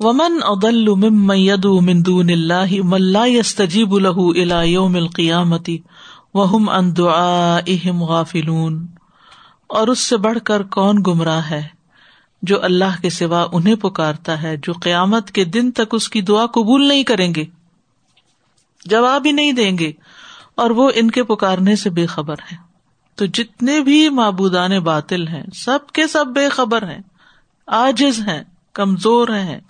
ومن 0.00 0.34
ادل 0.46 0.88
من 0.96 2.02
دون 2.02 2.28
اللہ 2.30 2.72
ملا 2.90 3.22
يستجيب 3.28 3.94
له 3.98 4.26
الى 4.32 4.58
يوم 4.72 4.96
القيامة 4.96 5.78
وهم 6.34 6.68
عن 6.70 6.90
دعائهم 6.92 8.04
غافلون 8.10 8.76
اور 9.70 9.88
اس 9.88 10.04
سے 10.10 10.16
بڑھ 10.26 10.38
کر 10.44 10.62
کون 10.76 11.00
گمراہ 11.06 11.50
ہے 11.50 11.62
جو 12.42 12.58
اللہ 12.62 13.00
کے 13.02 13.10
سوا 13.10 13.40
انہیں 13.52 13.74
پکارتا 13.76 14.36
ہے 14.42 14.52
جو 14.66 14.72
قیامت 14.82 15.32
کے 15.38 15.44
دن 15.56 15.72
تک 15.72 15.96
اس 15.98 16.08
کی 16.08 16.22
دعا 16.28 16.44
قبول 16.54 16.86
نہیں 16.88 17.02
کریں 17.04 17.34
گے؟ 17.34 17.44
جواب 18.86 19.26
ہی 19.26 19.32
نہیں 19.32 19.52
دیں 19.52 19.72
گے 19.78 19.90
اور 20.54 20.70
وہ 20.70 20.90
ان 20.94 21.10
کے 21.10 21.24
پکارنے 21.24 21.74
سے 21.76 21.90
بے 21.90 22.04
خبر 22.06 22.44
ہے 22.50 22.56
تو 23.18 23.26
جتنے 23.32 23.80
بھی 23.80 23.98
معبودان 24.10 24.78
باطل 24.82 25.26
ہیں، 25.28 25.42
سب 25.54 25.90
کے 25.92 26.06
سب 26.06 26.32
بے 26.34 26.48
خبر 26.50 26.88
ہیں 26.88 27.00
آجز 27.68 28.20
ہیں، 28.28 28.42
کمزور 28.74 29.28
ہیں 29.28 29.60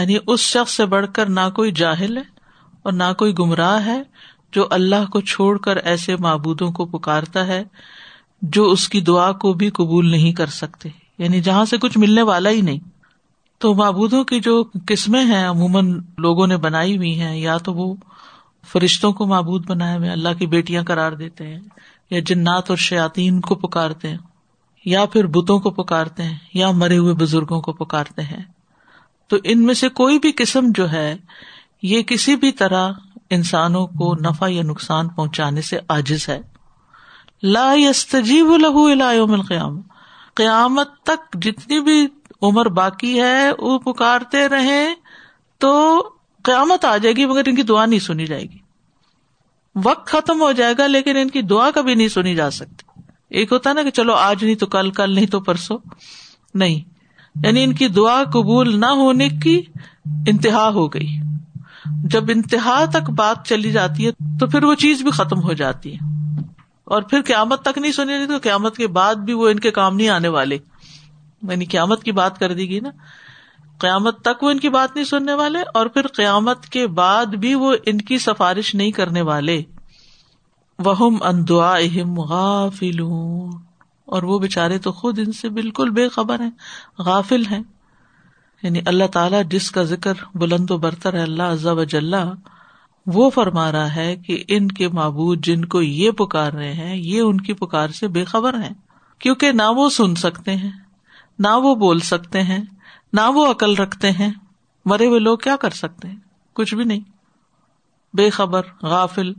یعنی 0.00 0.16
اس 0.26 0.40
شخص 0.40 0.76
سے 0.76 0.86
بڑھ 0.86 1.06
کر 1.12 1.26
نہ 1.26 1.40
کوئی 1.54 1.72
جاہل 1.72 2.16
ہے 2.16 2.22
اور 2.82 2.92
نہ 2.92 3.12
کوئی 3.18 3.34
گمراہ 3.38 3.86
ہے 3.86 4.02
جو 4.52 4.66
اللہ 4.70 5.10
کو 5.10 5.20
چھوڑ 5.20 5.58
کر 5.58 5.76
ایسے 5.76 6.16
معبودوں 6.16 6.72
کو 6.72 6.86
پکارتا 6.86 7.46
ہے 7.46 7.64
جو 8.42 8.70
اس 8.70 8.88
کی 8.88 9.00
دعا 9.00 9.32
کو 9.32 9.52
بھی 9.52 9.70
قبول 9.70 10.10
نہیں 10.10 10.32
کر 10.32 10.46
سکتے۔ 10.46 10.88
یعنی 11.18 11.40
جہاں 11.40 11.64
سے 11.64 11.78
کچھ 11.78 11.98
ملنے 11.98 12.22
والا 12.22 12.50
ہی 12.50 12.60
نہیں۔ 12.60 12.78
تو 13.58 13.74
معبودوں 13.74 14.24
کی 14.24 14.40
جو 14.40 14.64
قسمیں 14.86 15.24
ہیں، 15.24 15.48
عموماً 15.48 16.00
لوگوں 16.18 16.46
نے 16.46 16.56
بنائی 16.56 16.96
ہوئی 16.96 17.20
ہیں، 17.20 17.36
یا 17.36 17.56
تو 17.56 17.74
وہ 17.74 17.94
فرشتوں 18.72 19.12
کو 19.12 19.26
معبود 19.26 19.66
بنائے 19.66 19.98
ہوئے، 19.98 20.10
اللہ 20.10 20.28
کی 20.38 20.46
بیٹیاں 20.46 20.82
قرار 20.82 21.12
دیتے 21.12 21.46
ہیں، 21.46 21.60
یا 22.10 22.20
جنات 22.26 22.70
اور 22.70 22.76
شیاتین 22.76 23.40
کو 23.40 23.54
پکارتے 23.54 24.08
ہیں، 24.08 24.18
یا 24.84 25.06
پھر 25.06 25.26
بتوں 25.26 25.58
کو 25.58 25.70
پکارتے 25.70 26.22
ہیں، 26.22 26.38
یا 26.54 26.70
مرے 26.70 26.98
ہوئے 26.98 27.14
بزرگوں 27.14 27.60
کو 27.60 27.72
پکارتے 27.72 28.22
ہیں۔ 28.22 28.55
تو 29.28 29.36
ان 29.44 29.62
میں 29.62 29.74
سے 29.74 29.88
کوئی 29.88 30.18
بھی 30.18 30.32
قسم 30.32 30.66
جو 30.74 30.92
ہے، 30.92 31.16
یہ 31.82 32.02
کسی 32.02 32.36
بھی 32.36 32.52
طرح 32.52 32.92
انسانوں 33.30 33.86
کو 33.86 34.14
نفع 34.14 34.48
یا 34.50 34.62
نقصان 34.62 35.08
پہنچانے 35.08 35.60
سے 35.60 35.78
آجز 35.88 36.28
ہے۔ 36.28 36.40
لا 37.42 37.72
يستجیب 37.76 38.56
له 38.56 38.92
الى 38.92 39.16
يوم 39.16 39.32
القیام 39.32 39.80
قیامت 40.34 40.88
تک 41.02 41.42
جتنی 41.42 41.80
بھی 41.80 42.06
عمر 42.42 42.66
باقی 42.66 43.20
ہے، 43.20 43.52
وہ 43.58 43.78
پکارتے 43.78 44.48
رہے 44.48 44.94
تو 45.58 46.02
قیامت 46.42 46.84
آ 46.84 46.96
جائے 46.96 47.16
گی، 47.16 47.26
مگر 47.26 47.42
ان 47.46 47.54
کی 47.54 47.62
دعا 47.62 47.86
نہیں 47.86 48.00
سنی 48.00 48.26
جائے 48.26 48.42
گی۔ 48.42 48.58
وقت 49.84 50.06
ختم 50.06 50.40
ہو 50.40 50.52
جائے 50.52 50.74
گا، 50.78 50.86
لیکن 50.86 51.16
ان 51.16 51.30
کی 51.30 51.42
دعا 51.42 51.70
کبھی 51.70 51.94
نہیں 51.94 52.08
سنی 52.08 52.34
جا 52.34 52.50
سکتی۔ 52.50 53.00
ایک 53.30 53.52
ہوتا 53.52 53.72
نا 53.72 53.82
کہ 53.82 53.90
چلو 53.90 54.12
آج 54.12 54.44
نہیں 54.44 54.54
تو 54.54 54.66
کل 54.66 54.90
کل 54.90 55.14
نہیں 55.14 55.26
تو 55.26 55.40
پرسوں۔ 55.40 55.78
نہیں۔ 56.54 56.95
یعنی 57.44 57.64
ان 57.64 57.72
کی 57.72 57.88
دعا 57.88 58.24
قبول 58.24 58.80
نہ 58.80 58.86
ہونے 58.86 59.28
کی 59.28 59.62
انتہا 60.06 60.68
ہو 60.68 60.86
گئی۔ 60.86 61.08
جب 62.04 62.24
انتہا 62.28 62.84
تک 62.84 63.10
بات 63.10 63.46
چلی 63.46 63.72
جاتی 63.72 64.06
ہے 64.06 64.10
تو 64.40 64.46
پھر 64.46 64.64
وہ 64.64 64.74
چیز 64.74 65.02
بھی 65.02 65.10
ختم 65.10 65.42
ہو 65.42 65.52
جاتی 65.52 65.94
ہے۔ 65.94 65.98
اور 66.84 67.02
پھر 67.02 67.22
قیامت 67.26 67.62
تک 67.62 67.78
نہیں 67.78 67.92
سنی 67.92 68.26
تو 68.26 68.32
قیامت 68.42 68.76
کے 68.76 68.86
بعد 68.86 69.14
بھی 69.14 69.32
وہ 69.32 69.48
ان 69.48 69.60
کے 69.60 69.70
کام 69.70 69.96
نہیں 69.96 70.08
آنے 70.08 70.28
والے۔ 70.28 70.58
یعنی 71.42 71.64
قیامت 71.64 72.02
کی 72.02 72.12
بات 72.12 72.38
کر 72.38 72.54
دی 72.54 72.70
گئی 72.70 72.80
نا۔ 72.80 72.90
قیامت 73.78 74.20
تک 74.20 74.42
وہ 74.42 74.50
ان 74.50 74.58
کی 74.58 74.68
بات 74.68 74.94
نہیں 74.94 75.04
سننے 75.04 75.34
والے 75.34 75.58
اور 75.74 75.86
پھر 75.86 76.06
قیامت 76.06 76.66
کے 76.66 76.86
بعد 76.86 77.26
بھی 77.26 77.54
وہ 77.54 77.74
ان 77.86 78.00
کی 78.00 78.18
سفارش 78.18 78.74
نہیں 78.74 78.90
کرنے 78.90 79.22
والے۔ 79.22 79.62
وہ 80.78 81.10
اندعا 81.24 81.78
غافل 82.16 83.00
اور 84.06 84.22
وہ 84.22 84.38
بےچارے 84.38 84.78
تو 84.78 84.92
خود 84.92 85.18
ان 85.18 85.32
سے 85.32 85.48
بالکل 85.48 85.90
بے 85.90 86.08
خبر 86.08 86.40
ہیں، 86.40 86.50
غافل 86.98 87.46
ہیں۔ 87.46 87.62
یعنی 88.62 88.80
اللہ 88.86 89.04
تعالیٰ 89.04 89.42
جس 89.44 89.70
کا 89.70 89.82
ذکر 89.82 90.12
بلند 90.34 90.70
و 90.70 90.78
برتر 90.78 91.14
ہے، 91.14 91.22
اللہ 91.22 91.42
عزا 91.42 91.72
وجل 91.72 92.14
وہ 93.06 93.30
فرما 93.30 93.72
رہا 93.72 93.94
ہے 93.94 94.16
کہ 94.16 94.44
ان 94.48 94.68
کے 94.68 94.88
معبود 94.88 95.44
جن 95.44 95.64
کو 95.64 95.82
یہ 95.82 96.10
پکار 96.10 96.52
رہے 96.52 96.72
ہیں، 96.72 96.96
یہ 96.96 97.20
ان 97.20 97.40
کی 97.40 97.52
پکار 97.52 97.88
سے 97.88 98.08
بے 98.08 98.24
خبر 98.24 98.54
ہیں۔ 98.54 98.74
کیونکہ 99.18 99.52
نہ 99.52 99.62
وہ 99.62 99.90
سن 99.90 100.14
سکتے 100.14 100.56
ہیں، 100.56 100.72
نہ 101.38 101.56
وہ 101.56 101.74
بول 101.74 101.98
سکتے 101.98 102.42
ہیں، 102.42 102.64
نہ 103.12 103.20
وہ 103.28 103.50
عقل 103.50 103.76
رکھتے 103.76 104.10
ہیں۔ 104.10 104.30
مرے 104.84 105.06
ہوئے 105.06 105.18
لوگ 105.18 105.38
کیا 105.38 105.56
کر 105.56 105.70
سکتے 105.70 106.08
ہیں؟ 106.08 106.16
کچھ 106.52 106.74
بھی 106.74 106.84
نہیں۔ 106.84 107.00
بے 108.14 108.30
خبر، 108.30 108.62
غافل۔ 108.82 109.32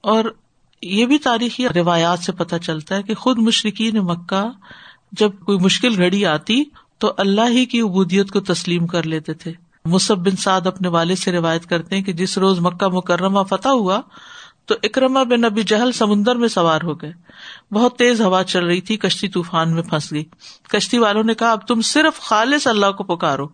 اور 0.00 0.24
یہ 0.82 1.06
بھی 1.06 1.18
تاریخی 1.18 1.68
روایات 1.68 2.18
سے 2.18 2.32
پتہ 2.32 2.56
چلتا 2.56 2.96
ہے 2.96 3.02
کہ 3.02 3.14
خود 3.14 3.38
مشرقین 3.38 3.98
مکہ 3.98 4.50
جب 5.12 5.30
کوئی 5.44 5.58
مشکل 5.58 5.96
گھڑی 5.96 6.26
آتی 6.26 6.64
تو 6.98 7.12
اللہ 7.16 7.48
ہی 7.48 7.66
کی 7.66 7.80
عبودیت 7.80 8.30
کو 8.30 8.40
تسلیم 8.40 8.86
کر 8.86 9.02
لیتے 9.02 9.34
تھے۔ 9.34 9.52
مصب 9.84 10.18
بن 10.18 10.36
سعد 10.36 10.66
اپنے 10.66 10.88
والد 10.88 11.16
سے 11.16 11.32
روایت 11.32 11.66
کرتے 11.66 11.96
ہیں 11.96 12.02
کہ 12.02 12.12
جس 12.12 12.38
روز 12.38 12.60
مکہ 12.60 12.88
مکرمہ 12.88 13.42
فتح 13.42 13.68
ہوا 13.68 14.00
تو 14.66 14.74
اکرما 14.82 15.22
بن 15.22 15.40
نبی 15.40 15.62
جہل 15.62 15.92
سمندر 15.92 16.36
میں 16.36 16.48
سوار 16.48 16.80
ہو 16.82 16.94
گئے۔ 16.94 17.12
بہت 17.74 17.98
تیز 17.98 18.20
ہوا 18.20 18.44
چل 18.44 18.64
رہی 18.64 18.80
تھی، 18.80 18.96
کشتی 18.96 19.28
طوفان 19.28 19.74
میں 19.74 19.82
پھنس 19.82 20.12
گئی۔ 20.12 20.24
کشتی 20.68 20.98
والوں 20.98 21.22
نے 21.22 21.34
کہا، 21.34 21.52
اب 21.52 21.66
تم 21.66 21.82
صرف 21.82 22.20
خالص 22.20 22.66
اللہ 22.66 22.90
کو 22.90 23.04
پکارو، 23.04 23.48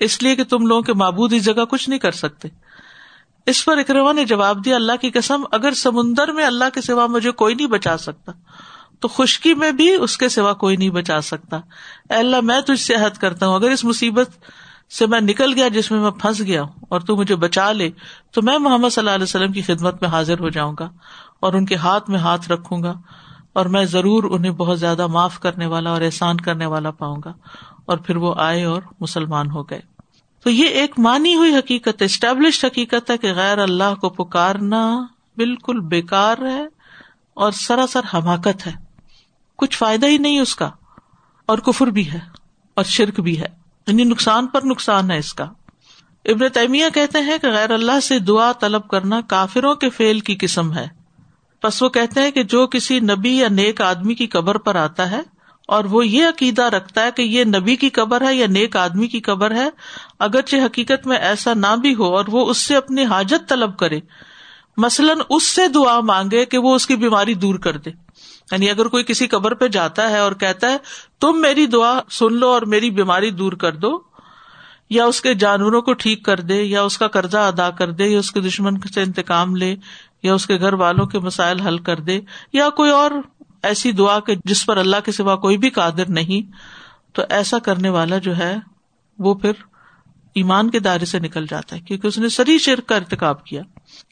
اس 0.00 0.22
لیے 0.22 0.36
کہ 0.36 0.44
تم 0.44 0.66
لوگوں 0.66 0.82
کے 0.82 0.92
معبود 0.92 1.32
اس 1.32 1.44
جگہ 1.44 1.64
کچھ 1.64 1.88
نہیں 1.88 1.98
کر 1.98 2.10
سکتے۔ 2.10 2.48
اس 3.46 3.64
پر 3.64 3.78
اکرما 3.78 4.12
نے 4.12 4.24
جواب 4.24 4.64
دیا، 4.64 4.76
اللہ 4.76 4.96
کی 5.00 5.10
قسم، 5.10 5.42
اگر 5.52 5.72
سمندر 5.72 6.28
میں 6.28 6.44
اللہ 6.44 6.64
کے 6.74 6.80
سوا 6.80 7.06
مجھے 7.06 7.30
کوئی 7.30 7.54
نہیں 7.54 7.66
بچا 7.66 7.96
سکتا، 7.98 8.32
تو 9.00 9.08
خشکی 9.08 9.54
میں 9.54 9.72
بھی 9.72 9.94
اس 9.94 10.16
کے 10.16 10.28
سوا 10.28 10.52
کوئی 10.52 10.76
نہیں 10.76 10.90
بچا 10.90 11.20
سکتا۔ 11.20 11.60
اللہ، 12.08 12.40
میں 12.40 12.60
تجھ 12.60 12.80
سے 12.80 12.94
عہد 12.94 13.16
کرتا 13.16 13.46
ہوں، 13.46 13.54
اگر 13.54 13.70
اس 13.70 13.84
مصیبت 13.84 14.30
سے 14.92 15.06
میں 15.06 15.20
نکل 15.20 15.52
گیا 15.52 15.68
جس 15.68 15.90
میں 15.90 16.00
میں 16.00 16.10
پھنس 16.10 16.40
گیا 16.40 16.62
ہوں 16.62 16.86
اور 16.88 17.00
تو 17.00 17.16
مجھے 17.16 17.36
بچا 17.36 17.72
لے، 17.72 17.90
تو 18.30 18.42
میں 18.42 18.58
محمد 18.58 18.88
صلی 18.92 19.02
اللہ 19.02 19.14
علیہ 19.14 19.22
وسلم 19.22 19.52
کی 19.52 19.62
خدمت 19.62 20.02
میں 20.02 20.10
حاضر 20.10 20.38
ہو 20.38 20.48
جاؤں 20.48 20.74
گا 20.78 20.88
اور 21.40 21.52
ان 21.52 21.66
کے 21.66 21.74
ہاتھ 21.74 22.10
میں 22.10 22.18
ہاتھ 22.18 22.52
رکھوں 22.52 22.82
گا 22.82 22.94
اور 23.52 23.66
میں 23.66 23.84
ضرور 23.84 24.24
انہیں 24.24 24.52
بہت 24.52 24.80
زیادہ 24.80 25.06
معاف 25.06 25.40
کرنے 25.40 25.66
والا 25.66 25.90
اور 25.90 26.00
احسان 26.00 26.36
کرنے 26.36 26.66
والا 26.66 26.90
پاؤں 26.90 27.20
گا 27.24 27.32
اور 27.86 27.98
پھر 27.98 28.16
وہ 28.16 28.34
آئے 28.38 28.64
اور 28.64 28.82
مسلمان 29.00 29.50
ہو 29.50 29.62
گئے۔ 29.62 29.93
تو 30.44 30.50
یہ 30.50 30.66
ایک 30.66 30.98
مانی 30.98 31.34
ہوئی 31.34 31.56
حقیقت 31.56 32.02
اسٹیبلش 32.02 32.64
حقیقت 32.64 33.10
ہے 33.10 33.18
کہ 33.18 33.34
غیر 33.34 33.58
اللہ 33.58 33.94
کو 34.00 34.08
پکارنا 34.08 35.06
بالکل 35.36 35.80
بےکار 35.80 36.38
ہے 36.38 36.64
اور 37.34 37.52
سراسر 37.52 38.00
حماقت 38.14 38.66
ہے۔ 38.66 38.72
کچھ 39.56 39.78
فائدہ 39.78 40.06
ہی 40.06 40.18
نہیں 40.18 40.38
اس 40.38 40.56
کا، 40.56 40.70
اور 41.46 41.58
کفر 41.58 41.86
بھی 41.86 42.12
ہے، 42.12 42.18
اور 42.74 42.84
شرک 42.84 43.20
بھی 43.20 43.40
ہے۔ 43.40 43.46
یعنی 43.86 44.04
نقصان 44.04 44.46
پر 44.46 44.60
نقصان 44.64 45.10
ہے 45.10 45.18
اس 45.18 45.34
کا۔ 45.34 45.44
ابن 46.24 46.48
تیمیہ 46.52 46.84
کہتے 46.94 47.18
ہیں 47.18 47.38
کہ 47.38 47.48
غیر 47.48 47.70
اللہ 47.70 48.00
سے 48.00 48.18
دعا 48.18 48.52
طلب 48.52 48.88
کرنا 48.88 49.20
کافروں 49.20 49.74
کے 49.74 49.90
فیل 49.90 50.20
کی 50.20 50.36
قسم 50.40 50.72
ہے۔ 50.72 50.88
بس 51.62 51.82
وہ 51.82 51.88
کہتے 51.88 52.20
ہیں 52.20 52.30
کہ 52.30 52.42
جو 52.42 52.66
کسی 52.66 53.00
نبی 53.00 53.38
یا 53.38 53.48
نیک 53.48 53.80
آدمی 53.80 54.14
کی 54.14 54.26
قبر 54.26 54.58
پر 54.58 54.74
آتا 54.74 55.10
ہے 55.10 55.20
اور 55.68 55.84
وہ 55.84 56.06
یہ 56.06 56.26
عقیدہ 56.26 56.62
رکھتا 56.62 57.02
ہے 57.02 57.10
کہ 57.16 57.22
یہ 57.22 57.44
نبی 57.44 57.76
کی 57.76 57.88
قبر 57.88 58.26
ہے 58.26 58.34
یا 58.34 58.46
نیک 58.46 58.76
آدمی 58.76 59.06
کی 59.06 59.20
قبر 59.20 59.50
ہے، 59.50 59.68
اگرچہ 60.18 60.56
حقیقت 60.56 61.06
میں 61.06 61.16
ایسا 61.16 61.54
نہ 61.54 61.76
بھی 61.76 61.94
ہو 61.94 62.16
اور 62.16 62.24
وہ 62.28 62.50
اس 62.50 62.58
سے 62.58 62.76
اپنی 62.76 63.04
حاجت 63.04 63.48
طلب 63.48 63.76
کرے۔ 63.76 64.00
مثلاً 64.76 65.18
اس 65.28 65.46
سے 65.46 65.68
دعا 65.68 66.00
مانگے 66.00 66.44
کہ 66.44 66.58
وہ 66.58 66.74
اس 66.74 66.86
کی 66.86 66.96
بیماری 66.96 67.34
دور 67.34 67.54
کر 67.54 67.76
دے۔ 67.76 67.90
یعنی 68.50 68.70
اگر 68.70 68.86
کوئی 68.86 69.04
کسی 69.04 69.26
قبر 69.26 69.54
پہ 69.54 69.68
جاتا 69.68 70.10
ہے 70.10 70.18
اور 70.18 70.32
کہتا 70.32 70.70
ہے، 70.70 70.76
تم 71.20 71.40
میری 71.40 71.66
دعا 71.66 72.00
سن 72.10 72.32
لو 72.32 72.48
اور 72.48 72.62
میری 72.62 72.90
بیماری 72.90 73.30
دور 73.30 73.52
کر 73.52 73.72
دو، 73.72 73.98
یا 74.90 75.04
اس 75.04 75.20
کے 75.20 75.34
جانوروں 75.34 75.82
کو 75.82 75.92
ٹھیک 75.92 76.24
کر 76.24 76.40
دے، 76.40 76.62
یا 76.62 76.82
اس 76.82 76.98
کا 76.98 77.08
قرضہ 77.08 77.36
ادا 77.36 77.70
کر 77.70 77.90
دے، 77.90 78.04
یا 78.04 78.18
اس 78.18 78.32
کے 78.32 78.40
دشمن 78.40 78.74
سے 78.94 79.02
انتقام 79.02 79.56
لے، 79.56 79.76
یا 80.22 80.34
اس 80.34 80.46
کے 80.46 80.58
گھر 80.58 80.72
والوں 80.72 81.06
کے 81.06 81.18
مسائل 81.18 81.60
حل 81.60 81.78
کر 81.78 81.96
دے، 81.96 82.20
یا 82.52 82.70
کوئی 82.70 82.90
اور 82.90 83.10
ایسی 83.64 83.92
دعا 83.92 84.20
کے 84.20 84.34
جس 84.44 84.66
پر 84.66 84.76
اللہ 84.76 84.96
کے 85.04 85.12
سوا 85.12 85.36
کوئی 85.36 85.56
بھی 85.56 85.70
قادر 85.70 86.08
نہیں، 86.08 86.52
تو 87.12 87.22
ایسا 87.28 87.58
کرنے 87.58 87.88
والا 87.88 88.18
جو 88.18 88.36
ہے، 88.36 88.56
وہ 89.18 89.34
پھر 89.34 89.52
ایمان 90.34 90.70
کے 90.70 90.78
دائرے 90.78 91.04
سے 91.04 91.18
نکل 91.18 91.46
جاتا 91.46 91.76
ہے، 91.76 91.80
کیونکہ 91.80 92.06
اس 92.06 92.18
نے 92.18 92.28
سری 92.28 92.58
شرک 92.58 92.86
کا 92.86 92.96
ارتقاب 92.96 93.44
کیا۔ 93.44 93.62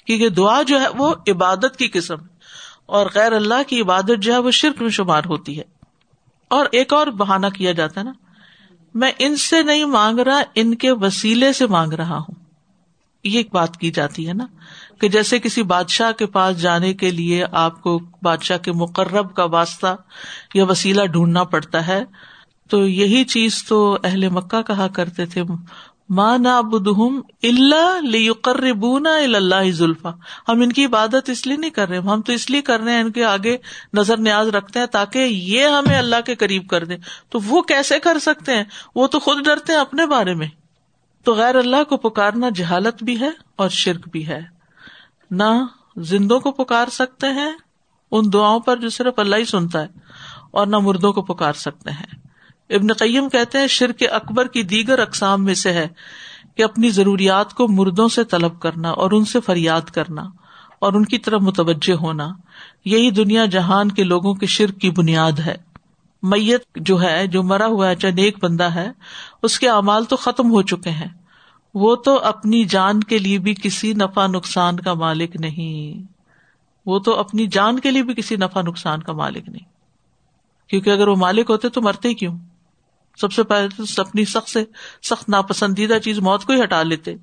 کیونکہ 0.07 0.29
دعا 0.29 0.63
جو 0.63 0.81
ہے، 0.81 0.87
وہ 0.99 1.15
عبادت 1.29 1.77
کی 1.79 1.89
قسم 1.89 2.17
اور 2.87 3.07
غیر 3.15 3.33
اللہ 3.33 3.63
کی 3.67 3.81
عبادت 3.81 4.23
جو 4.23 4.33
ہے، 4.33 4.39
وہ 4.39 4.51
شرک 4.51 4.83
میں 4.83 4.91
شمار 4.91 5.23
ہوتی 5.27 5.59
ہے۔ 5.59 5.65
اور 6.49 6.67
ایک 6.73 6.93
اور 6.93 7.07
بہانا 7.07 7.49
کیا 7.49 7.73
جاتا 7.73 8.01
ہے 8.01 8.05
نا، 8.05 8.13
میں 8.95 9.13
ان 9.19 9.37
سے 9.37 9.63
نہیں 9.63 9.85
مانگ 9.85 10.19
رہا، 10.19 10.43
ان 10.55 10.75
کے 10.75 10.93
وسیلے 10.93 11.53
سے 11.53 11.67
مانگ 11.67 11.93
رہا 11.93 12.19
ہوں۔ 12.19 12.35
یہ 13.25 13.37
ایک 13.37 13.55
بات 13.55 13.77
کی 13.77 13.91
جاتی 13.91 14.29
ہے 14.29 14.35
نا۔ 14.35 14.47
کہ 15.03 15.09
جیسے 15.09 15.39
کسی 15.39 15.63
بادشاہ 15.63 16.13
کے 16.13 16.27
پاس 16.27 16.61
جانے 16.61 16.95
کے 16.95 17.11
لیے 17.11 17.45
آپ 17.53 17.83
کو 17.83 18.01
بادشاہ 18.23 18.59
کے 18.59 18.73
مقرب 18.73 19.35
کا 19.35 19.45
واسطہ 19.45 19.97
یا 20.55 20.65
وسیلہ 20.65 21.05
ڈھونڈنا 21.05 21.45
پڑتا 21.45 21.87
ہے، 21.87 22.05
تو 22.69 22.87
یہی 22.87 23.25
چیز 23.25 23.65
تو 23.65 23.99
اہل 24.05 24.29
مکہ 24.29 24.63
کہا 24.63 24.89
کرتے 24.89 25.27
تھے۔ 25.27 25.43
ماں 26.09 26.39
نا 26.39 26.61
بدہم 26.61 27.21
اللہ 27.43 28.73
بونا 28.73 29.17
اللہ 29.17 30.07
ہم 30.49 30.61
ان 30.61 30.73
کی 30.73 30.85
عبادت 30.85 31.31
اس 31.31 31.47
لیے 31.47 31.57
نہیں 31.57 31.71
کر 31.71 31.89
رہے، 31.89 31.99
ہم 31.99 32.23
تو 32.23 32.33
اس 32.33 32.51
لیے 32.51 32.63
کر 32.63 32.81
رہے 32.81 32.93
ہیں، 32.93 33.01
ان 33.01 33.13
کے 33.13 33.25
آگے 33.25 33.57
نظر 33.93 34.17
نیاز 34.17 34.49
رکھتے 34.49 34.79
ہیں 34.79 34.87
تاکہ 34.87 35.19
یہ 35.19 35.67
ہمیں 35.67 35.99
اللہ 35.99 36.21
کے 36.27 36.35
قریب 36.35 36.69
کر 36.69 36.85
دے 36.85 36.97
تو 37.31 37.39
وہ 37.47 37.63
کیسے 37.63 37.99
کر 37.99 38.19
سکتے 38.19 38.57
ہیں؟ 38.57 38.65
وہ 38.95 39.07
تو 39.07 39.19
خود 39.19 39.45
ڈرتے 39.45 39.73
ہیں 39.73 39.81
اپنے 39.81 40.07
بارے 40.07 40.35
میں۔ 40.35 40.49
تو 41.25 41.35
غیر 41.35 41.55
اللہ 41.55 41.85
کو 41.89 41.97
پکارنا 41.97 42.49
جہالت 42.55 43.03
بھی 43.03 43.21
ہے 43.21 43.31
اور 43.57 43.69
شرک 43.69 44.09
بھی 44.09 44.27
ہے۔ 44.27 44.62
نہ 45.33 45.51
زندوں 45.97 46.41
کو 46.41 46.51
پکار 46.53 46.89
سکتے 46.89 47.27
ہیں، 47.27 47.53
ان 48.11 48.33
دعاؤں 48.33 48.61
پر 48.61 48.77
جو 48.77 48.89
صرف 48.89 49.19
اللہ 49.19 49.37
ہی 49.37 49.45
سنتا 49.45 49.83
ہے، 49.83 49.87
اور 50.51 50.67
نہ 50.67 50.79
مردوں 50.79 51.13
کو 51.13 51.23
پکار 51.23 51.53
سکتے 51.53 51.91
ہیں۔ 51.91 52.21
ابن 52.71 52.93
قیم 52.93 53.29
کہتے 53.29 53.59
ہیں، 53.59 53.67
شرک 53.67 54.03
اکبر 54.11 54.47
کی 54.47 54.63
دیگر 54.63 54.99
اقسام 54.99 55.45
میں 55.45 55.55
سے 55.55 55.73
ہے 55.73 55.89
کہ 56.55 56.63
اپنی 56.63 56.89
ضروریات 56.89 57.55
کو 57.55 57.69
مردوں 57.69 58.09
سے 58.09 58.25
طلب 58.25 58.61
کرنا 58.61 58.91
اور 58.91 59.11
ان 59.11 59.25
سے 59.25 59.41
فریاد 59.41 59.91
کرنا 59.91 60.23
اور 60.79 60.93
ان 60.93 61.05
کی 61.05 61.19
طرف 61.19 61.43
متوجہ 61.43 61.93
ہونا۔ 61.93 62.29
یہی 62.85 63.11
دنیا 63.11 63.45
جہان 63.47 63.93
کے 63.93 64.05
لوگوں 64.05 64.35
کے 64.35 64.47
شرک 64.47 64.81
کی 64.81 64.91
بنیاد 64.91 65.39
ہے۔ 65.47 65.57
میت 66.23 66.63
جو 66.77 67.03
ہے، 67.03 67.27
جو 67.27 67.43
مرا 67.43 67.67
ہوا 67.67 67.89
ہے، 67.89 67.95
چاہے 67.95 68.13
نیک 68.13 68.45
بندہ 68.45 68.65
ہے، 68.65 68.91
اس 69.43 69.59
کے 69.59 69.69
اعمال 69.69 70.05
تو 70.05 70.17
ختم 70.17 70.51
ہو 70.51 70.63
چکے 70.63 70.91
ہیں۔ 70.91 71.09
وہ 71.75 71.97
تو 71.97 72.19
اپنی 72.19 72.65
جان 72.65 73.01
کے 73.01 73.19
لیے 73.19 73.39
بھی 73.39 73.55
کسی 73.63 73.93
نفع 73.93 74.27
نقصان 74.27 74.81
کا 74.81 74.95
مالک 74.95 75.37
نہیں۔ 75.37 76.13
وہ 76.87 76.99
تو 76.99 77.19
اپنی 77.19 77.47
جان 77.47 77.81
کے 77.81 77.91
لیے 77.91 78.03
بھی 78.03 78.15
کسی 78.15 78.37
نفع 78.37 78.63
نقصان 78.63 79.03
کا 79.03 79.13
مالک 79.13 79.49
نہیں۔ 79.49 79.73
کیونکہ 80.69 80.91
اگر 80.91 81.09
وہ 81.09 81.17
مالک 81.17 81.51
ہوتے 81.51 81.69
تو 81.69 81.83
مرتے 81.83 82.15
کیوں؟ 82.15 82.39
سب 83.17 83.33
سے 83.33 83.43
پہلے 83.43 83.69
تو 83.77 84.03
اپنی 84.03 84.25
سخت 84.25 84.49
سے 84.49 84.65
سخت 85.03 85.29
ناپسندیدہ 85.29 85.99
چیز 86.05 86.19
موت 86.19 86.45
کو 86.45 86.53
ہی 86.53 86.63
ہٹا 86.63 86.83
لیتے۔ 86.83 87.15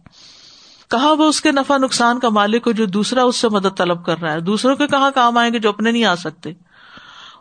کہاں 0.89 1.15
وہ 1.15 1.23
اس 1.23 1.41
کے 1.41 1.51
نفع 1.51 1.77
نقصان 1.77 2.19
کا 2.19 2.29
مالک 2.29 2.63
ہو 2.67 2.71
جو 2.71 2.85
دوسرا 2.85 3.23
اس 3.23 3.35
سے 3.35 3.49
مدد 3.49 3.77
طلب 3.77 4.05
کر 4.05 4.19
رہا 4.19 4.33
ہے؟ 4.33 4.39
دوسروں 4.39 4.75
کے 4.75 4.87
کہاں 4.87 5.11
کام 5.15 5.37
آئیں 5.37 5.53
گے 5.53 5.59
جو 5.59 5.69
اپنے 5.69 5.91
نہیں 5.91 6.05
آ 6.05 6.15
سکتے؟ 6.15 6.49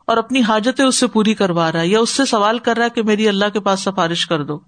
اور 0.06 0.16
اپنی 0.16 0.42
حاجتیں 0.42 0.84
اس 0.84 0.96
سے 0.96 1.06
پوری 1.06 1.34
کروا 1.34 1.72
رہا 1.72 1.80
ہے 1.80 1.88
یا 1.88 2.00
اس 2.00 2.10
سے 2.10 2.24
سوال 2.24 2.58
کر 2.58 2.76
رہا 2.76 2.84
ہے 2.84 2.90
کہ 2.90 3.02
میری 3.02 3.28
اللہ 3.28 3.44
کے 3.52 3.60
پاس 3.60 3.80
سفارش 3.80 4.26
کر 4.26 4.44
دو۔ 4.44 4.58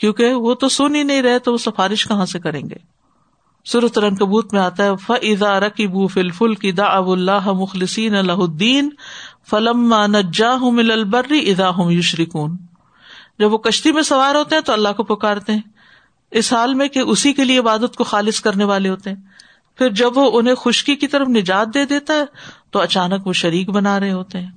کیونکہ 0.00 0.32
وہ 0.32 0.54
تو 0.54 0.68
سن 0.68 0.94
ہی 0.94 1.02
نہیں 1.02 1.22
رہے 1.22 1.38
تو 1.38 1.52
وہ 1.52 1.58
سفارش 1.58 2.08
کہاں 2.08 2.26
سے 2.26 2.38
کریں 2.38 2.62
گے؟ 2.70 2.90
سرت 3.64 3.98
رن 3.98 4.16
کبوت 4.16 4.52
میں 4.52 4.60
آتا 4.60 4.84
ہے 4.84 4.90
فضا 4.96 5.60
رقی 5.60 5.86
بو 5.86 6.06
فل 6.06 6.54
کی 6.54 6.72
دا 6.72 6.84
اب 6.84 7.10
اللہ 7.10 7.52
مخلصین 7.52 8.14
اللہ 8.14 8.32
الدین 8.32 8.90
فلم 9.50 9.94
نجا 10.06 10.54
ہوں 10.54 10.72
مل 10.72 10.90
البری 10.90 11.50
ادا 11.50 11.70
ہوں 11.70 11.92
یشریکون 11.92 12.56
جب 13.38 13.52
وہ 13.52 13.58
کشتی 13.58 13.92
میں 13.92 14.02
سوار 14.02 14.34
ہوتے 14.34 14.54
ہیں 14.54 14.62
تو 14.62 14.72
اللہ 14.72 14.88
کو 14.96 15.04
پکارتے 15.04 15.52
ہیں۔ 15.52 15.60
اس 16.30 16.52
حال 16.52 16.74
میں 16.74 16.88
کہ 16.88 16.98
اسی 16.98 17.32
کے 17.32 17.44
لیے 17.44 17.58
عبادت 17.58 17.96
کو 17.96 18.04
خالص 18.04 18.40
کرنے 18.40 18.64
والے 18.64 18.88
ہوتے 18.88 19.10
ہیں۔ 19.10 19.16
پھر 19.78 19.90
جب 19.90 20.18
وہ 20.18 20.38
انہیں 20.38 20.54
خشکی 20.54 20.96
کی 20.96 21.06
طرف 21.06 21.28
نجات 21.28 21.74
دے 21.74 21.84
دیتا 21.84 22.14
ہے 22.14 22.24
تو 22.70 22.80
اچانک 22.80 23.26
وہ 23.26 23.32
شریک 23.32 23.70
بنا 23.70 24.00
رہے 24.00 24.12
ہوتے 24.12 24.40
ہیں۔ 24.40 24.50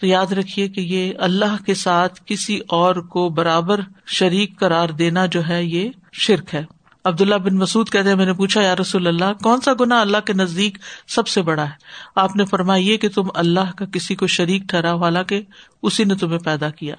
تو 0.00 0.06
یاد 0.06 0.32
رکھیے 0.32 0.68
کہ 0.68 0.80
یہ 0.80 1.12
اللہ 1.18 1.64
کے 1.66 1.74
ساتھ 1.74 2.20
کسی 2.26 2.60
اور 2.68 2.96
کو 2.96 3.28
برابر 3.28 3.80
شریک 4.06 4.58
قرار 4.58 4.88
دینا 4.88 5.26
جو 5.26 5.48
ہے 5.48 5.64
یہ 5.64 5.90
شرک 6.12 6.54
ہے۔ 6.54 6.64
عبداللہ 7.04 7.34
بن 7.34 7.56
مسعد 7.56 7.92
کہتے 7.92 8.08
ہیں، 8.08 8.16
میں 8.16 8.26
نے 8.26 8.32
پوچھا، 8.32 8.62
یا 8.62 8.76
رسول 8.76 9.06
اللہ، 9.06 9.42
کون 9.42 9.60
سا 9.60 9.72
گنا 9.80 10.00
اللہ 10.00 10.16
کے 10.26 10.32
نزدیک 10.32 10.78
سب 11.08 11.28
سے 11.28 11.42
بڑا 11.42 11.64
ہے؟ 11.64 11.70
آپ 12.16 12.36
نے 12.36 12.44
فرمایا 12.44 12.96
کہ 12.96 13.08
تم 13.08 13.22
اللہ 13.34 13.72
کا 13.76 13.84
کسی 13.84 14.14
کو 14.14 14.26
شریک 14.26 14.62
ٹھہرا، 14.62 14.94
حالانکہ 14.94 15.42
اسی 15.82 16.04
نے 16.04 16.14
تمہیں 16.14 16.38
پیدا 16.38 16.70
کیا۔ 16.70 16.94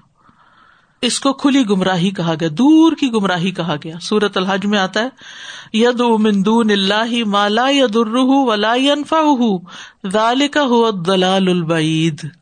اس 1.02 1.20
کو 1.20 1.34
کھلی 1.34 1.70
گمراہی 1.70 2.10
کہا 2.10 2.34
گیا، 2.40 2.50
دور 2.52 2.92
کی 2.92 3.12
گمراہی 3.12 3.52
کہا 3.52 3.76
گیا۔ 3.84 3.96
سورت 4.02 4.38
الحج 4.38 4.66
میں 4.66 4.80
آتا 4.80 5.00
ہے 5.00 5.10
ید 5.74 6.00
مندون 6.00 6.72
اللہ 6.72 7.26
مالا 7.26 7.70
ید 7.70 7.96
الرح 7.96 8.28
ولا 8.28 8.74
انفا 8.74 9.22
ذالکا 10.12 10.64
ہو 10.64 10.92
دلال 10.92 11.48
البعید۔ 11.48 12.41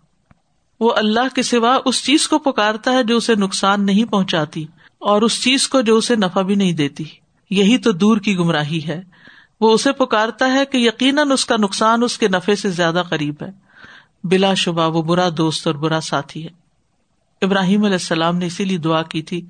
وہ 0.79 0.93
اللہ 0.95 1.35
کے 1.35 1.43
سوا 1.43 1.77
اس 1.85 2.03
چیز 2.03 2.27
کو 2.27 2.39
پکارتا 2.39 2.91
ہے 2.91 3.03
جو 3.03 3.17
اسے 3.17 3.35
نقصان 3.35 3.85
نہیں 3.85 4.05
پہنچاتی 4.05 4.65
اور 4.99 5.21
اس 5.21 5.43
چیز 5.43 5.69
کو 5.69 5.81
جو 5.81 5.97
اسے 5.97 6.15
نفع 6.15 6.41
بھی 6.41 6.55
نہیں 6.55 6.73
دیتی۔ 6.73 7.03
یہی 7.49 7.77
تو 7.77 7.91
دور 7.91 8.17
کی 8.17 8.37
گمراہی 8.37 8.87
ہے۔ 8.87 9.01
وہ 9.61 9.73
اسے 9.73 9.91
پکارتا 9.91 10.53
ہے 10.53 10.65
کہ 10.65 10.77
یقیناً 10.77 11.31
اس 11.31 11.45
کا 11.45 11.55
نقصان 11.57 12.03
اس 12.03 12.17
کے 12.17 12.27
نفے 12.27 12.55
سے 12.55 12.69
زیادہ 12.69 13.03
قریب 13.09 13.35
ہے۔ 13.41 13.49
بلا 14.23 14.53
شبہ 14.53 14.89
وہ 14.89 15.01
برا 15.01 15.29
دوست 15.37 15.67
اور 15.67 15.75
برا 15.75 15.99
ساتھی 16.01 16.43
ہے۔ 16.43 16.49
ابراہیم 17.41 17.83
علیہ 17.83 17.95
السلام 17.95 18.37
نے 18.37 18.45
اسی 18.45 18.65
لیے 18.65 18.77
دعا 18.77 19.01
کی 19.01 19.21
تھی، 19.21 19.45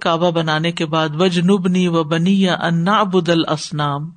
کعبہ 0.00 0.30
بنانے 0.30 0.72
کے 0.72 0.86
بعد 0.86 1.08
وج 1.14 1.38
نبنی 1.38 1.88
و 1.88 2.04
بنی 2.04 2.42
یا 2.42 2.56
انا 2.60 3.02
بدل 3.02 3.48
اسنام 3.48 4.10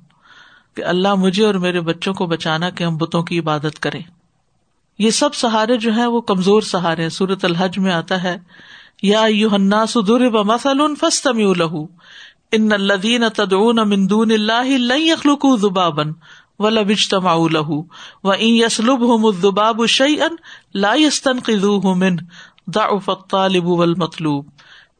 کہ 0.74 0.84
اللہ 0.84 1.14
مجھے 1.14 1.46
اور 1.46 1.54
میرے 1.54 1.80
بچوں 1.80 2.14
کو 2.14 2.26
بچانا 2.26 2.70
کہ 2.70 2.84
ہم 2.84 2.96
بتوں 2.96 3.22
کی 3.22 3.38
عبادت 3.38 3.80
کریں۔ 3.80 4.02
یہ 4.98 5.10
سب 5.10 5.34
سہارے 5.34 5.76
جو 5.76 5.92
ہیں 5.92 6.06
وہ 6.06 6.20
کمزور 6.20 6.62
سہارے 6.62 7.08
سورت 7.08 7.44
الحج 7.44 7.78
میں 7.78 7.92
آتا 7.92 8.22
ہے، 8.22 8.38
یا 9.02 9.24
یو 9.28 9.48
سدر 9.88 10.30
مسل 10.30 10.78
لہو 11.58 11.86
ان 12.52 12.72
الدین 12.72 13.28
تدعون 13.36 13.76
من 13.76 14.10
دون 14.10 14.30
اللہ 14.30 14.62
لن 14.62 15.00
يخلقوا 15.00 15.56
ذبابا 15.56 16.02
ولا 16.58 16.80
اجتمعوا 16.80 17.48
له۔ 17.52 17.80
وان 18.24 18.42
يسلبهم 18.42 19.24
الذباب 19.24 19.86
شيئا 19.86 20.26
لا 20.74 20.94
يستنقذوه 20.94 21.98
منه۔ 21.98 22.16
ضعف 22.74 23.08
الطالب 23.08 23.66
والمطلوب۔ 23.66 24.46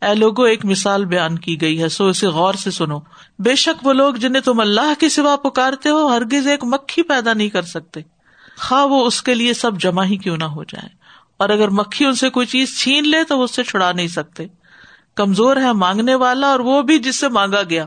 اے 0.03 0.15
لوگو، 0.15 0.43
ایک 0.43 0.65
مثال 0.65 1.05
بیان 1.05 1.39
کی 1.39 1.61
گئی 1.61 1.83
ہے، 1.83 1.89
سو 1.89 2.07
اسے 2.07 2.27
غور 2.27 2.55
سے 2.55 2.71
سنو۔ 2.71 2.99
بے 3.39 3.55
شک 3.55 3.87
وہ 3.87 3.93
لوگ 3.93 4.15
جنہیں 4.15 4.43
تم 4.43 4.61
اللہ 4.61 5.01
کے 5.01 5.09
سوا 5.09 5.37
پکارتے 5.37 5.89
ہو، 5.89 6.17
ہرگز 6.17 6.47
ایک 6.47 6.65
مکھی 6.65 7.03
پیدا 7.03 7.33
نہیں 7.33 7.49
کر 7.49 7.63
سکتے۔ 7.63 8.01
خواہ 8.59 8.85
وہ 8.85 9.07
اس 9.07 9.23
کے 9.23 9.35
لیے 9.35 9.55
سب 9.55 9.81
جمع 9.81 10.05
ہی 10.05 10.17
کیوں 10.17 10.37
نہ 10.37 10.45
ہو 10.45 10.65
جائے 10.65 10.89
اور 11.37 11.49
اگر 11.49 11.69
مکھی 11.69 12.05
ان 12.05 12.15
سے 12.15 12.31
کوئی 12.31 12.47
چیز 12.47 12.79
چھین 12.79 13.09
لے 13.09 13.25
تو 13.25 13.39
وہ 13.39 13.45
اس 13.45 13.55
سے 13.55 13.65
چھڑا 13.65 13.93
نہیں 13.93 14.09
سکتے۔ 14.09 14.47
کمزور 15.15 15.57
ہے 15.57 15.73
مانگنے 15.73 16.15
والا 16.15 16.47
اور 16.47 16.61
وہ 16.61 16.83
بھی 16.83 16.99
جس 16.99 17.21
سے 17.21 17.29
مانگا 17.29 17.63
گیا۔ 17.63 17.87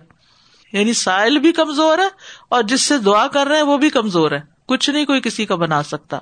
یعنی 0.74 0.94
سائل 0.94 1.40
بھی 1.40 1.52
کمزور 1.52 1.98
ہے 1.98 2.08
اور 2.50 2.64
جس 2.64 2.82
سے 2.82 2.98
دعا 2.98 3.28
کر 3.28 3.48
رہے 3.48 3.56
ہیں 3.56 3.64
وہ 3.64 3.78
بھی 3.78 3.90
کمزور 3.90 4.32
ہے۔ 4.32 4.42
کچھ 4.68 4.90
نہیں 4.90 5.06
کوئی 5.06 5.22
کسی 5.22 5.46
کا 5.46 5.56
بنا 5.56 5.84
سکتا۔ 5.84 6.20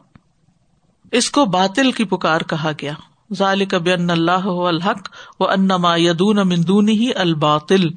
اس 1.12 1.32
کو 1.32 1.46
باطل 1.46 1.92
کی 1.92 2.04
پکار 2.04 2.42
کہا 2.42 2.72
گیا۔ 2.82 2.94
ظال 3.36 3.66
کب 3.66 3.90
ان 3.90 4.10
اللہ 4.10 4.46
الحق 4.46 5.10
و 5.40 5.50
انما 5.50 5.98
یدون 5.98 6.36
مندون 6.36 6.90
ہی 6.90 7.14
الباطل۔ 7.16 7.88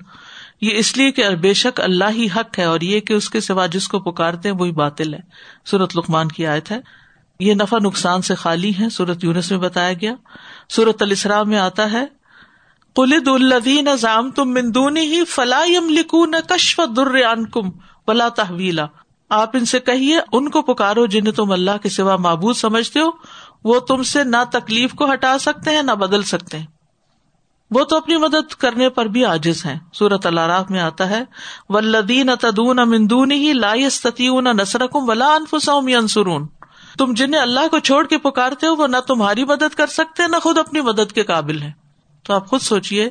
یہ 0.61 0.70
اس 0.73 0.97
لیے 0.97 1.11
کہ 1.11 1.29
بے 1.29 1.55
شک 1.55 1.81
اللہ 1.81 2.05
ہی 2.11 2.26
حق 2.37 2.58
ہے 2.58 2.64
اور 2.64 2.81
یہ 2.81 3.00
کہ 3.00 3.12
اس 3.12 3.31
کے 3.31 3.41
سوا 3.41 3.67
جس 3.67 3.88
کو 3.88 4.00
پکارتے 4.00 4.49
ہیں 4.49 4.56
وہی 4.56 4.73
باطل 4.73 5.14
ہے۔ 5.14 5.19
سورت 5.64 5.97
لکمان 5.97 6.29
کی 6.29 6.47
آیت 6.47 6.70
ہے۔ 6.70 6.81
یہ 7.41 7.55
نفع 7.55 7.79
نقصان 7.82 8.23
سے 8.23 8.35
خالی 8.35 8.73
ہے 8.81 8.88
سورت 8.88 9.25
یونس 9.25 9.50
میں 9.50 9.58
بتایا 9.58 9.93
گیا۔ 9.93 10.14
سورت 10.69 11.03
السرا 11.03 11.43
میں 11.43 11.58
آتا 11.58 11.93
ہے۔ 11.93 12.05
کلد 12.97 13.29
الدین 13.29 13.88
ازام 13.88 14.31
تم 14.31 14.50
مندونی 14.50 15.00
ہی 15.00 15.25
فلاحم 15.25 15.88
لکھو 15.88 16.26
نہ 16.26 16.37
کشف 16.49 16.80
در 16.97 17.45
کم 17.52 17.71
ولا 18.09 18.28
تحویلا 18.28 18.87
آپ 19.30 19.57
ان 19.57 19.64
سے 19.64 19.80
کہیے، 19.80 20.19
ان 20.33 20.49
کو 20.49 20.62
پکارو 20.62 21.07
جنہیں 21.07 21.33
تم 21.33 21.52
اللہ 21.52 21.71
کے 21.83 21.88
سوا 21.88 22.16
معبود 22.16 22.57
سمجھتے 22.57 23.00
ہو۔ 23.00 23.11
وہ 23.64 23.80
تم 23.80 24.02
سے 24.02 24.25
نہ 24.25 24.37
تکلیف 24.52 24.95
کو 24.95 25.12
ہٹا 25.12 25.38
سکتے 25.38 25.71
ہیں، 25.71 25.83
نہ 25.83 25.92
بدل 25.92 26.23
سکتے 26.23 26.59
ہیں۔ 26.59 26.66
وہ 27.70 27.85
تو 27.85 27.96
اپنی 27.96 28.16
مدد 28.16 28.54
کرنے 28.54 28.88
پر 28.88 29.06
بھی 29.06 29.25
آجز 29.25 29.66
ہیں۔ 29.66 29.78
سورت 29.92 30.26
اللہ 30.26 30.62
میں 30.70 30.80
آتا 30.80 31.11
ہے 31.11 31.25
ولدین 31.68 32.30
تدون 32.40 32.76
مندون 32.76 33.32
ہی 33.32 33.52
لائستی 33.52 34.28
نسر 34.40 34.82
ولا 34.92 35.35
انفسوم 35.35 35.90
انسرون 35.99 36.46
تم 36.99 37.14
جنہیں 37.14 37.40
اللہ 37.40 37.68
کو 37.70 37.78
چھوڑ 37.78 38.06
کے 38.06 38.18
پکارتے 38.18 38.66
ہو، 38.66 38.76
وہ 38.76 38.87
نہ 38.87 38.96
تمہاری 39.06 39.44
مدد 39.44 39.75
کر 39.75 39.87
سکتے، 39.87 40.23
نہ 40.28 40.37
خود 40.42 40.58
اپنی 40.58 40.80
مدد 40.80 41.12
کے 41.12 41.23
قابل 41.23 41.62
ہیں۔ 41.62 41.73
تو 42.23 42.35
آپ 42.35 42.49
خود 42.49 42.61
سوچیے 42.61 43.11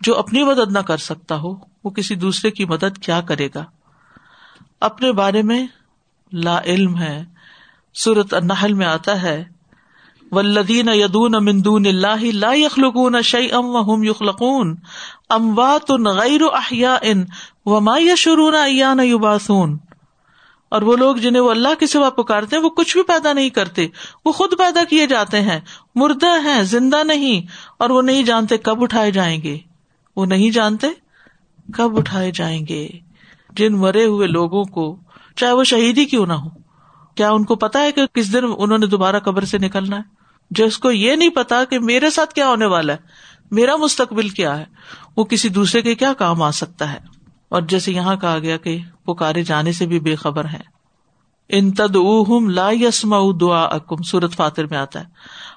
جو 0.00 0.18
اپنی 0.18 0.44
مدد 0.44 0.72
نہ 0.72 0.78
کر 0.78 0.96
سکتا 0.96 1.36
ہو، 1.36 1.54
وہ 1.84 1.90
کسی 1.90 2.14
دوسرے 2.14 2.50
کی 2.50 2.64
مدد 2.64 2.98
کیا 2.98 3.20
کرے 3.20 3.48
گا؟ 3.54 3.64
اپنے 4.80 5.12
بارے 5.12 5.42
میں 5.42 5.66
لا 6.32 6.60
علم 6.64 6.98
ہے۔ 6.98 7.24
سورت 7.94 8.34
النحل 8.34 8.72
میں 8.72 8.86
آتا 8.86 9.22
ہے 9.22 9.44
ولدین 10.34 10.88
یدون 10.88 11.32
مندون 11.44 11.86
اللہ 11.86 12.24
لا 12.34 12.52
یخلقون 12.52 13.22
شعی 13.22 13.50
ام 13.52 13.74
و 13.74 14.04
یخلقون. 14.04 14.74
اموات 15.30 15.90
غیر 15.90 16.42
احیا 16.52 16.96
ان 17.02 17.24
وما 17.66 17.98
یشرون 17.98 18.54
ایان 18.54 19.00
یباسون 19.00 19.78
اور 20.68 20.82
وہ 20.82 20.96
لوگ 20.96 21.16
جنہیں 21.16 21.42
وہ 21.42 21.50
اللہ 21.50 21.74
کے 21.78 21.86
سوا 21.86 22.10
پکارتے 22.10 22.56
ہیں، 22.56 22.62
وہ 22.62 22.68
کچھ 22.68 22.96
بھی 22.96 23.02
پیدا 23.02 23.32
نہیں 23.32 23.48
کرتے، 23.48 23.86
وہ 24.24 24.32
خود 24.32 24.54
پیدا 24.58 24.84
کیے 24.84 25.06
جاتے 25.06 25.40
ہیں، 25.40 25.60
مردہ 25.94 26.32
ہیں، 26.44 26.62
زندہ 26.62 27.02
نہیں، 27.04 27.46
اور 27.78 27.90
وہ 27.90 28.02
نہیں 28.02 28.22
جانتے 28.22 28.58
کب 28.58 28.82
اٹھائے 28.82 29.10
جائیں 29.10 29.42
گے۔ 29.42 29.58
وہ 30.16 30.26
نہیں 30.26 30.50
جانتے 30.50 30.86
کب 31.72 31.98
اٹھائے 31.98 32.30
جائیں 32.30 32.66
گے۔ 32.68 32.88
جن 33.56 33.76
مرے 33.76 34.04
ہوئے 34.04 34.26
لوگوں 34.26 34.64
کو، 34.64 34.96
چاہے 35.36 35.52
وہ 35.52 35.64
شہید 35.64 35.98
ہی 35.98 36.04
کیوں 36.04 36.26
نہ 36.26 36.32
ہو، 36.32 36.48
کیا 37.14 37.30
ان 37.30 37.44
کو 37.44 37.54
پتا 37.54 37.82
ہے 37.82 37.92
کہ 37.92 38.06
کس 38.06 38.32
دن 38.32 38.44
انہوں 38.58 38.78
نے 38.78 38.86
دوبارہ 38.86 39.18
قبر 39.18 39.44
سے 39.44 39.58
نکلنا 39.58 39.96
ہے؟ 39.96 40.13
جس 40.50 40.78
کو 40.78 40.90
یہ 40.90 41.16
نہیں 41.16 41.28
پتا 41.28 41.64
کہ 41.64 41.78
میرے 41.78 42.10
ساتھ 42.10 42.34
کیا 42.34 42.48
ہونے 42.48 42.66
والا 42.66 42.92
ہے، 42.92 42.98
میرا 43.50 43.76
مستقبل 43.76 44.28
کیا 44.28 44.58
ہے، 44.58 44.64
وہ 45.16 45.24
کسی 45.24 45.48
دوسرے 45.48 45.82
کے 45.82 45.94
کیا 45.94 46.12
کام 46.12 46.42
آ 46.42 46.50
سکتا 46.50 46.92
ہے؟ 46.92 46.98
اور 47.48 47.62
جیسے 47.62 47.92
یہاں 47.92 48.16
کہا 48.16 48.38
گیا 48.38 48.56
کہ 48.56 48.78
پکارے 49.04 49.42
جانے 49.42 49.72
سے 49.72 49.86
بھی 49.86 50.00
بے 50.00 50.14
خبر 50.14 50.44
ہے 50.44 50.60
ان 51.48 51.70
تد 51.72 51.96
لا 52.50 52.70
یسما 52.70 53.18
دعا 53.40 53.64
اکم 53.64 54.02
سورت 54.02 54.32
فاتر 54.32 54.66
میں 54.66 54.78
آتا 54.78 55.00
ہے۔ 55.00 55.04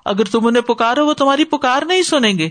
اگر 0.05 0.25
تم 0.25 0.47
انہیں 0.47 0.63
پکارو، 0.63 1.07
وہ 1.07 1.13
تمہاری 1.13 1.45
پکار 1.45 1.83
نہیں 1.83 2.01
سنیں 2.01 2.37
گے۔ 2.37 2.49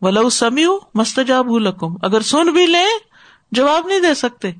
ولو 0.00 0.30
سمیو 0.30 0.78
مستجاب 0.94 1.46
لکم، 1.58 1.94
اگر 2.02 2.20
سن 2.20 2.52
بھی 2.52 2.66
لیں، 2.66 2.98
جواب 3.52 3.86
نہیں 3.86 4.00
دے 4.00 4.14
سکتے۔ 4.14 4.52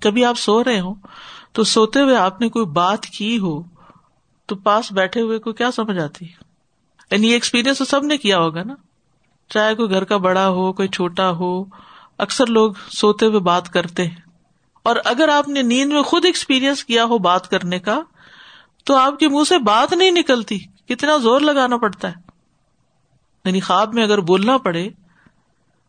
کبھی 0.00 0.24
آپ 0.24 0.38
سو 0.38 0.64
رہے 0.64 0.80
ہو 0.80 0.94
تو 1.52 1.64
سوتے 1.64 2.00
ہوئے 2.00 2.16
آپ 2.16 2.40
نے 2.40 2.48
کوئی 2.48 2.66
بات 2.66 3.06
کی 3.06 3.38
ہو 3.38 3.62
تو 4.50 4.56
پاس 4.56 4.92
بیٹھے 4.92 5.20
ہوئے 5.20 5.38
کو 5.38 5.52
کیا 5.52 5.70
سمجھ 5.70 5.98
آتی؟ 5.98 6.26
یعنی 7.10 7.28
یہ 7.28 7.32
ایکسپیرئنس 7.32 7.78
تو 7.78 7.84
سب 7.84 8.04
نے 8.04 8.16
کیا 8.16 8.38
ہوگا 8.38 8.62
نا؟ 8.62 8.74
چاہے 9.48 9.74
کوئی 9.74 9.90
گھر 9.90 10.04
کا 10.04 10.16
بڑا 10.16 10.48
ہو، 10.48 10.72
کوئی 10.72 10.88
چھوٹا 10.88 11.30
ہو، 11.30 11.64
اکثر 12.18 12.46
لوگ 12.46 12.72
سوتے 12.92 13.26
ہوئے 13.26 13.40
بات 13.40 13.70
کرتے 13.70 14.06
ہیں۔ 14.06 14.16
اور 14.82 14.96
اگر 15.04 15.28
آپ 15.28 15.48
نے 15.48 15.62
نیند 15.62 15.92
میں 15.92 16.02
خود 16.02 16.24
ایکسپیرئنس 16.24 16.84
کیا 16.84 17.04
ہو 17.04 17.18
بات 17.18 17.48
کرنے 17.48 17.78
کا، 17.78 18.00
تو 18.84 18.96
آپ 18.96 19.18
کے 19.18 19.28
منہ 19.28 19.44
سے 19.48 19.58
بات 19.58 19.92
نہیں 19.92 20.10
نکلتی۔ 20.10 20.58
کتنا 20.58 21.16
زور 21.16 21.40
لگانا 21.40 21.76
پڑتا 21.76 22.08
ہے۔ 22.08 22.14
یعنی 23.44 23.60
خواب 23.60 23.94
میں 23.94 24.02
اگر 24.02 24.20
بولنا 24.20 24.58
پڑے، 24.58 24.88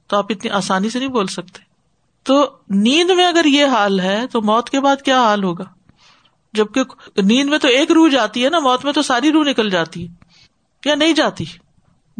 تو 0.08 0.18
آپ 0.18 0.26
اتنی 0.30 0.52
آسانی 0.52 0.90
سے 0.90 1.00
نہیں 1.00 1.10
بول 1.10 1.28
سکتے۔ 1.28 1.60
تو 2.24 2.58
نیند 2.70 3.10
میں 3.10 3.26
اگر 3.26 3.46
یہ 3.46 3.66
حال 3.66 4.00
ہے، 4.00 4.28
تو 4.28 4.42
موت 4.42 4.70
کے 4.70 4.80
بعد 4.80 5.02
کیا 5.02 5.24
حال 5.24 5.44
ہوگا؟ 5.44 5.64
جبکہ 6.54 6.84
نیند 7.22 7.50
میں 7.50 7.58
تو 7.58 7.68
ایک 7.68 7.92
روح 7.92 8.10
جاتی 8.10 8.46
ہے 8.46 8.50
نا، 8.50 8.60
موت 8.60 8.86
میں 8.86 8.94
تو 8.94 9.02
ساری 9.02 9.32
روح 9.32 9.44
نکل 9.44 9.70
جاتی 9.70 10.08
ہے، 10.08 10.14
یا 10.86 10.96
نہیں 10.96 11.14
جاتی؟ 11.14 11.46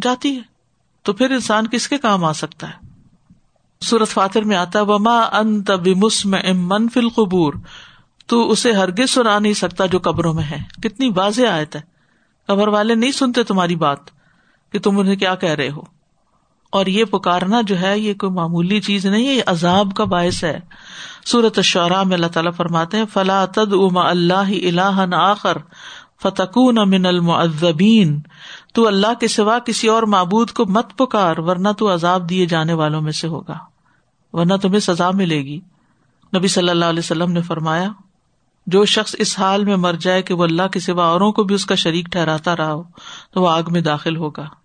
جاتی 0.02 0.36
ہے۔ 0.36 0.42
تو 1.04 1.14
پھر 1.14 1.32
انسان 1.32 1.68
کس 1.68 1.88
کے 1.88 1.98
کام 1.98 2.24
آ 2.24 2.34
سکتا 2.34 2.70
ہے؟ 2.70 2.88
سورت 3.82 4.08
فاتر 4.08 4.42
میں 4.42 4.58
آتا 4.58 4.82
وما 4.82 5.20
ان 5.20 5.64
تبس 5.64 6.26
من 6.26 6.90
فل 6.90 7.10
قبور 7.10 7.54
تو 8.26 8.52
اسے 8.52 8.72
ہرگز 8.72 9.10
سنا 9.10 9.40
نہیں 9.40 9.54
سکتا 9.54 9.86
جو 9.86 10.00
قبروں 10.00 10.34
میں 10.34 10.44
ہے۔ 10.44 10.60
کتنی 10.84 11.12
واضح 11.16 11.42
آیت 11.42 11.76
ہے۔ 11.76 11.82
قبر 12.48 12.68
والے 12.68 12.96
نہیں 12.96 13.12
سنتے 13.12 13.44
تمہاری 13.44 13.76
بات 13.76 14.00
کہ 14.72 14.80
تم 14.80 15.00
انہیں 15.00 15.16
کیا 15.16 15.36
کہہ 15.36 15.50
رہے 15.50 15.70
ہو۔ 15.70 15.82
اور 16.72 16.86
یہ 16.86 17.06
پکارنا 17.06 17.62
جو 17.62 17.82
ہے، 17.82 18.00
یہ 18.00 18.14
کوئی 18.14 18.32
معمولی 18.32 18.82
چیز 18.82 19.06
نہیں 19.06 19.28
ہے 19.28 19.34
یہ 19.34 19.42
عذاب 19.46 19.94
کا 19.96 20.04
باعث 20.04 20.44
ہے۔ 20.44 20.60
سورت 21.26 21.60
شعرا 21.62 22.04
میں 22.04 22.14
اللہ 22.14 22.28
تعالیٰ 22.28 22.54
فرماتے 22.54 22.98
ہیں، 22.98 23.06
فلا 23.14 23.46
تد 23.46 23.74
اما 23.74 24.10
اللہ 24.10 24.68
اللہ 24.68 25.16
آخر 25.16 25.58
فتکون 26.24 26.78
من 26.90 27.06
المعذبین 27.06 28.20
تو 28.74 28.88
اللہ 28.88 29.14
کے 29.20 29.28
سوا 29.28 29.60
کسی 29.60 29.88
اور 29.88 30.04
معبود 30.04 30.52
کو 30.52 30.66
مت 30.66 30.98
پکار، 30.98 31.38
ورنہ 31.38 31.70
تو 31.78 31.94
عذاب 31.94 32.30
دیے 32.30 32.46
جانے 32.46 32.74
والوں 32.74 33.02
میں 33.02 33.12
سے 33.12 33.28
ہوگا۔ 33.28 33.58
ورنہ 34.34 34.54
تمہیں 34.54 34.80
سزا 34.80 35.12
ملے 35.12 35.42
گی۔ 35.42 35.60
نبی 36.38 36.48
صلی 36.48 36.70
اللہ 36.70 36.86
علیہ 36.86 37.00
وسلم 37.00 37.32
نے 37.32 37.42
فرمایا، 37.42 37.90
جو 38.68 38.86
شخص 38.86 39.16
اس 39.20 39.40
حال 39.40 39.66
میں 39.66 39.76
مر 39.76 39.94
جائے 39.94 40.22
کہ 40.22 40.34
وہ 40.34 40.44
اللہ 40.44 40.68
کے 40.68 40.80
سوا 40.80 41.06
اوروں 41.06 41.32
کو 41.32 41.44
بھی 41.44 41.56
اس 41.56 41.66
کا 41.66 41.76
شریک 41.76 42.06
ٹھہراتا 42.06 42.58
رہا 42.58 42.74
ہو، 42.74 42.84
تو 43.32 43.42
وہ 43.42 43.50
آگ 43.50 43.64
میں 43.68 43.82
داخل 43.82 44.16
ہوگا۔ 44.16 44.61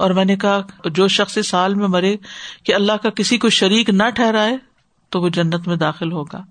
اور 0.00 0.10
میں 0.10 0.24
نے 0.24 0.36
کہا 0.36 0.62
جو 0.84 1.08
شخص 1.08 1.38
اس 1.38 1.54
حال 1.54 1.74
میں 1.74 1.88
مرے 1.88 2.16
کہ 2.64 2.74
اللہ 2.74 2.92
کا 2.92 3.10
کسی 3.10 3.38
کو 3.38 3.48
شریک 3.48 3.90
نہ 3.90 4.10
ٹھہرائے 4.10 4.56
تو 5.08 5.20
وہ 5.20 5.28
جنت 5.28 5.68
میں 5.68 5.76
داخل 5.76 6.12
ہوگا۔ 6.12 6.44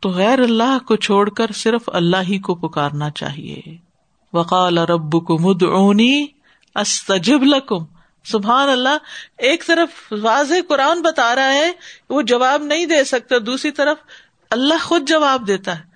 تو 0.00 0.08
غیر 0.08 0.38
اللہ 0.38 0.78
کو 0.86 0.96
چھوڑ 0.96 1.30
کر 1.30 1.46
صرف 1.54 1.82
اللہ 1.86 2.16
ہی 2.28 2.38
کو 2.38 2.54
پکارنا 2.54 3.10
چاہیے۔ 3.10 3.76
وقال 4.32 4.78
رب 4.78 5.12
کو 5.12 5.38
مد 5.38 5.62
اونی 5.62 6.26
استجب 6.74 7.42
لکم۔ 7.42 7.84
سبحان 8.24 8.68
اللہ، 8.68 8.98
ایک 9.38 9.66
طرف 9.66 10.12
واضح 10.22 10.54
قرآن 10.68 11.02
بتا 11.02 11.34
رہا 11.34 11.52
ہے، 11.52 11.72
وہ 12.10 12.22
جواب 12.22 12.62
نہیں 12.62 12.86
دے 12.86 13.04
سکتا، 13.04 13.34
دوسری 13.46 13.70
طرف 13.70 13.96
اللہ 14.50 14.84
خود 14.84 15.08
جواب 15.08 15.46
دیتا 15.46 15.78
ہے۔ 15.78 15.89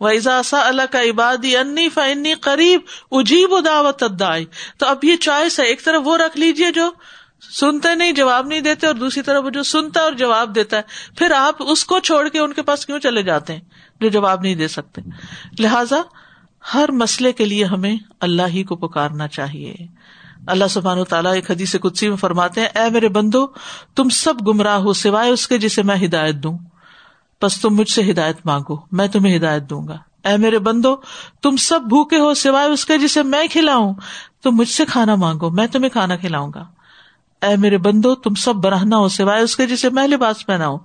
ویزاسا 0.00 0.66
اللہ 0.66 0.82
کا 0.90 1.02
عبادی 1.02 1.56
انی 1.56 1.88
فنی 1.88 2.34
قریب 2.34 2.80
اجیب 3.10 3.64
دعوت 3.64 4.04
تو 4.78 4.86
اب 4.86 5.04
یہ 5.04 5.16
چوائس 5.16 5.60
ہے، 5.60 5.64
ایک 5.64 5.84
طرف 5.84 6.02
وہ 6.04 6.16
رکھ 6.16 6.38
لیجیے 6.38 6.70
جو 6.70 6.90
سنتے 7.60 7.94
نہیں، 7.94 8.12
جواب 8.12 8.46
نہیں 8.46 8.60
دیتے، 8.60 8.86
اور 8.86 8.94
دوسری 8.94 9.22
طرف 9.22 9.44
جو 9.54 9.62
سنتا 9.62 10.00
اور 10.00 10.12
جواب 10.12 10.54
دیتا 10.54 10.76
ہے۔ 10.76 10.82
پھر 11.16 11.30
آپ 11.30 11.54
اس 11.58 11.84
کو 11.84 11.98
چھوڑ 11.98 12.28
کے 12.28 12.38
ان 12.38 12.52
کے 12.52 12.62
پاس 12.62 12.86
کیوں 12.86 12.98
چلے 12.98 13.22
جاتے 13.22 13.52
ہیں؟ 13.52 13.60
جو 14.00 14.08
جواب 14.08 14.40
نہیں 14.42 14.54
دے 14.54 14.68
سکتے۔ 14.68 15.00
لہذا 15.58 15.96
ہر 16.74 16.92
مسئلے 16.92 17.32
کے 17.32 17.44
لیے 17.44 17.64
ہمیں 17.64 17.96
اللہ 18.20 18.42
ہی 18.48 18.62
کو 18.62 18.76
پکارنا 18.76 19.28
چاہیے۔ 19.28 19.74
اللہ 20.46 20.64
سبحان 20.70 20.98
و 20.98 21.04
تعالیٰ 21.04 21.34
ایک 21.34 21.50
حدیث 21.50 21.76
کچھ 21.80 22.04
میں 22.04 22.16
فرماتے 22.16 22.60
ہیں، 22.60 22.68
اے 22.68 22.90
میرے 22.90 23.08
بندو، 23.08 23.46
تم 23.96 24.08
سب 24.08 24.34
گمراہ 24.48 24.76
ہو 24.76 24.92
سوائے 24.92 25.30
اس 25.30 25.48
کے 25.48 25.58
جسے 25.58 25.82
میں 25.82 25.96
ہدایت 26.04 26.34
دوں۔ 26.34 26.58
بس 27.42 27.60
تم 27.60 27.74
مجھ 27.74 27.88
سے 27.88 28.10
ہدایت 28.10 28.46
مانگو، 28.46 28.76
میں 28.92 29.08
تمہیں 29.08 29.36
ہدایت 29.36 29.70
دوں 29.70 29.88
گا۔ 29.88 30.28
اے 30.28 30.36
میرے 30.36 30.58
بندو، 30.58 30.96
تم 31.42 31.56
سب 31.56 31.80
بھوکے 31.80 32.18
ہو 32.18 32.34
سوائے 32.34 32.68
اس 32.68 32.84
کے 32.84 32.98
جسے 32.98 33.22
میں 33.22 33.48
کھلاؤں۔ 33.50 33.94
تم 34.42 34.50
مجھ 34.50 34.68
سے 34.68 34.84
کھانا 34.84 35.14
مانگو، 35.14 35.50
میں 35.50 35.66
تمہیں 35.66 35.90
کھانا 35.90 36.16
کھلاؤں 36.16 36.52
گا۔ 36.54 36.64
اے 37.46 37.56
میرے 37.56 37.78
بندو، 37.78 38.14
تم 38.14 38.34
سب 38.34 38.54
برہنا 38.54 38.96
ہو 38.96 39.08
سوائے 39.08 39.42
اس 39.42 39.56
کے 39.56 39.66
جسے 39.66 39.90
میں 39.90 40.06
لباس 40.06 40.46
پہناؤں۔ 40.46 40.78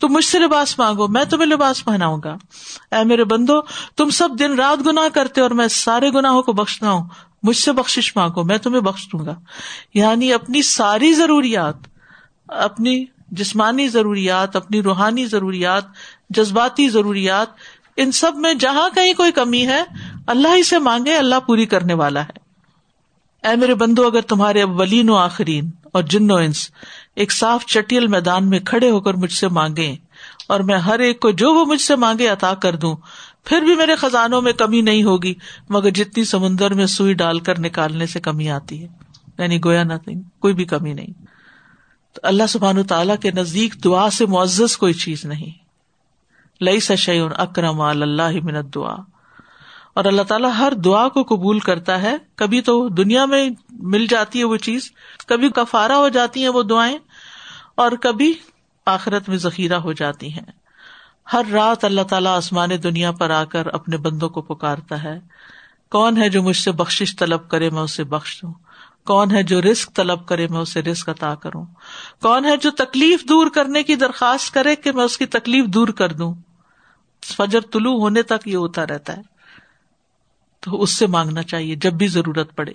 تم 0.00 0.08
مجھ 0.08 0.24
سے 0.24 0.38
لباس 0.38 0.78
مانگو، 0.78 1.08
میں 1.08 1.24
تمہیں 1.24 1.46
لباس 1.46 1.84
پہناؤں 1.84 2.20
گا۔ 2.24 2.36
اے 2.96 3.04
میرے 3.04 3.24
بندو، 3.24 3.60
تم 3.96 4.10
سب 4.10 4.28
دن 4.38 4.54
رات 4.54 4.86
گنا 4.86 5.02
کرتے 5.14 5.40
اور 5.40 5.50
میں 5.50 5.68
سارے 5.68 6.10
گناہوں 6.10 6.42
کو 6.42 6.52
بخشنا 6.52 6.90
ہوں۔ 6.90 7.08
مجھ 7.42 7.56
سے 7.56 7.72
بخش 7.72 8.16
مانگو، 8.16 8.44
میں 8.44 8.58
تمہیں 8.58 8.80
بخش 8.80 9.08
دوں 9.12 9.26
گا۔ 9.26 9.34
یعنی 9.94 10.32
اپنی 10.32 10.62
ساری 10.62 11.14
ضروریات، 11.14 11.74
اپنی 12.48 13.04
جسمانی 13.32 13.88
ضروریات، 13.88 14.56
اپنی 14.56 14.82
روحانی 14.82 15.26
ضروریات، 15.26 15.84
جذباتی 16.30 16.88
ضروریات، 16.88 17.46
ان 17.96 18.12
سب 18.12 18.36
میں 18.36 18.54
جہاں 18.54 18.88
کہیں 18.94 19.14
کوئی 19.14 19.32
کمی 19.32 19.66
ہے، 19.66 19.82
اللہ 20.26 20.48
ہی 20.56 20.62
سے 20.62 20.78
مانگے، 20.78 21.16
اللہ 21.16 21.34
پوری 21.46 21.66
کرنے 21.66 21.94
والا 21.94 22.22
ہے۔ 22.22 22.42
اے 23.48 23.56
میرے 23.56 23.74
بندو، 23.74 24.06
اگر 24.06 24.20
تمہارے 24.20 24.62
اولین 24.62 25.10
و 25.10 25.14
آخرین 25.14 25.70
اور 25.92 26.02
جن 26.02 26.30
و 26.30 26.34
انس 26.34 26.70
ایک 27.16 27.32
صاف 27.32 27.66
چٹیل 27.66 28.06
میدان 28.06 28.50
میں 28.50 28.58
کھڑے 28.58 28.90
ہو 28.90 29.00
کر 29.00 29.14
مجھ 29.14 29.32
سے 29.32 29.48
مانگے 29.48 29.96
اور 30.48 30.60
میں 30.60 30.78
ہر 30.78 30.98
ایک 30.98 31.20
کو 31.20 31.30
جو 31.30 31.54
وہ 31.54 31.64
مجھ 31.64 31.80
سے 31.80 31.96
مانگے 31.96 32.26
عطا 32.26 32.54
کر 32.54 32.76
دوں، 32.76 32.96
پھر 33.44 33.62
بھی 33.62 33.74
میرے 33.74 33.96
خزانوں 33.96 34.42
میں 34.42 34.52
کمی 34.52 34.80
نہیں 34.80 35.02
ہوگی، 35.04 35.34
مگر 35.68 35.90
جتنی 35.90 36.24
سمندر 36.24 36.74
میں 36.74 36.86
سوئی 36.86 37.14
ڈال 37.14 37.38
کر 37.38 37.58
نکالنے 37.58 38.06
سے 38.06 38.20
کمی 38.20 38.50
آتی 38.50 38.82
ہے۔ 38.82 38.88
یعنی 39.38 39.58
گویا 39.64 39.84
نہ 39.84 39.92
کوئی 40.38 40.54
بھی 40.54 40.64
کمی 40.64 40.92
نہیں۔ 40.92 41.31
تو 42.12 42.20
اللہ 42.22 42.42
سبحان 42.48 42.82
تعالیٰ 42.82 43.16
کے 43.22 43.30
نزدیک 43.30 43.84
دعا 43.84 44.10
سے 44.10 44.26
معزز 44.26 44.76
کوئی 44.76 44.92
چیز 44.92 45.24
نہیں۔ 45.24 45.62
لئی 46.64 46.80
سشیون 46.80 47.32
اکرم 47.36 47.80
اللہ 47.80 48.30
منت 48.42 48.74
دعا 48.74 48.94
اور 49.94 50.04
اللہ 50.04 50.22
تعالیٰ 50.22 50.50
ہر 50.58 50.72
دعا 50.84 51.08
کو 51.08 51.22
قبول 51.22 51.58
کرتا 51.58 52.02
ہے۔ 52.02 52.16
کبھی 52.34 52.60
تو 52.60 52.88
دنیا 52.88 53.24
میں 53.24 53.50
مل 53.70 54.06
جاتی 54.06 54.38
ہے 54.38 54.44
وہ 54.44 54.56
چیز، 54.56 54.90
کبھی 55.26 55.48
کفارا 55.48 55.96
ہو 55.96 56.08
جاتی 56.08 56.42
ہیں 56.42 56.48
وہ 56.48 56.62
دعائیں، 56.62 56.98
اور 57.74 57.92
کبھی 57.92 58.34
آخرت 58.86 59.28
میں 59.28 59.36
ذخیرہ 59.36 59.74
ہو 59.74 59.92
جاتی 59.92 60.32
ہیں۔ 60.32 60.50
ہر 61.32 61.42
رات 61.52 61.84
اللہ 61.84 62.02
تعالیٰ 62.02 62.36
آسمان 62.36 62.68
دنیا 62.82 63.12
پر 63.12 63.30
آ 63.30 63.44
کر 63.44 63.66
اپنے 63.66 63.96
بندوں 63.96 64.28
کو 64.28 64.42
پکارتا 64.42 65.02
ہے۔ 65.02 65.20
کون 65.90 66.22
ہے 66.22 66.28
جو 66.28 66.42
مجھ 66.42 66.56
سے 66.56 66.72
بخش 66.72 67.16
طلب 67.18 67.48
کرے، 67.48 67.70
میں 67.70 67.82
اسے 67.82 68.04
بخش 68.04 68.42
دوں۔ 68.42 68.52
کون 69.06 69.30
ہے 69.30 69.42
جو 69.42 69.62
رسک 69.62 69.94
طلب 69.94 70.26
کرے 70.26 70.46
میں 70.46 70.60
اسے 70.60 70.82
رسک 70.82 71.08
عطا 71.08 71.34
کروں؟ 71.34 71.64
کون 72.22 72.44
ہے 72.44 72.56
جو 72.56 72.70
تکلیف 72.70 73.24
دور 73.28 73.46
کرنے 73.54 73.82
کی 73.82 73.94
درخواست 73.94 74.54
کرے 74.54 74.76
کہ 74.76 74.92
میں 74.92 75.04
اس 75.04 75.18
کی 75.18 75.26
تکلیف 75.26 75.64
دور 75.64 75.88
کر 75.88 76.12
دوں؟ 76.12 76.34
فجر 77.24 77.60
طلوع 77.60 77.98
ہونے 77.98 78.22
تک 78.22 78.48
یہ 78.48 78.56
ہوتا 78.56 78.86
رہتا 78.86 79.16
ہے۔ 79.16 79.22
تو 80.60 80.82
اس 80.82 80.96
سے 80.96 81.06
مانگنا 81.06 81.42
چاہیے 81.42 81.76
جب 81.76 81.92
بھی 81.92 82.06
ضرورت 82.06 82.56
پڑے۔ 82.56 82.72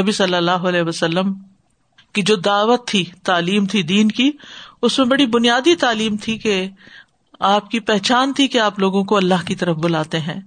نبی 0.00 0.12
صلی 0.12 0.34
اللہ 0.34 0.50
علیہ 0.50 0.82
وسلم 0.82 1.34
کی 2.12 2.22
جو 2.22 2.36
دعوت 2.36 2.86
تھی، 2.86 3.04
تعلیم 3.24 3.66
تھی 3.66 3.82
دین 3.82 4.08
کی، 4.08 4.30
اس 4.82 4.98
میں 4.98 5.06
بڑی 5.06 5.26
بنیادی 5.26 5.74
تعلیم 5.74 6.16
تھی 6.16 6.38
کہ 6.38 6.68
آپ 7.40 7.70
کی 7.70 7.80
پہچان 7.80 8.32
تھی 8.32 8.48
کہ 8.48 8.58
آپ 8.58 8.78
لوگوں 8.78 9.04
کو 9.04 9.16
اللہ 9.16 9.46
کی 9.46 9.54
طرف 9.54 9.76
بلاتے 9.76 10.20
ہیں۔ 10.20 10.40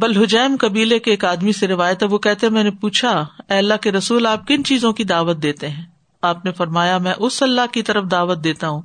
بلحجیم 0.00 0.56
قبیلے 0.60 0.98
کے 0.98 1.10
ایک 1.10 1.24
آدمی 1.24 1.52
سے 1.52 1.68
روایت 1.68 2.02
ہے، 2.02 2.08
وہ 2.08 2.18
کہتے 2.18 2.48
میں 2.48 2.64
نے 2.64 2.70
پوچھا، 2.70 3.26
اے 3.50 3.58
اللہ 3.58 3.74
کے 3.82 3.92
رسول، 3.92 4.26
آپ 4.26 4.46
کن 4.46 4.64
چیزوں 4.64 4.92
کی 4.92 5.04
دعوت 5.04 5.42
دیتے 5.42 5.68
ہیں؟ 5.68 5.84
آپ 6.22 6.44
نے 6.44 6.52
فرمایا، 6.52 6.98
میں 6.98 7.14
اس 7.18 7.42
اللہ 7.42 7.60
کی 7.72 7.82
طرف 7.82 8.04
دعوت 8.10 8.44
دیتا 8.44 8.68
ہوں 8.68 8.82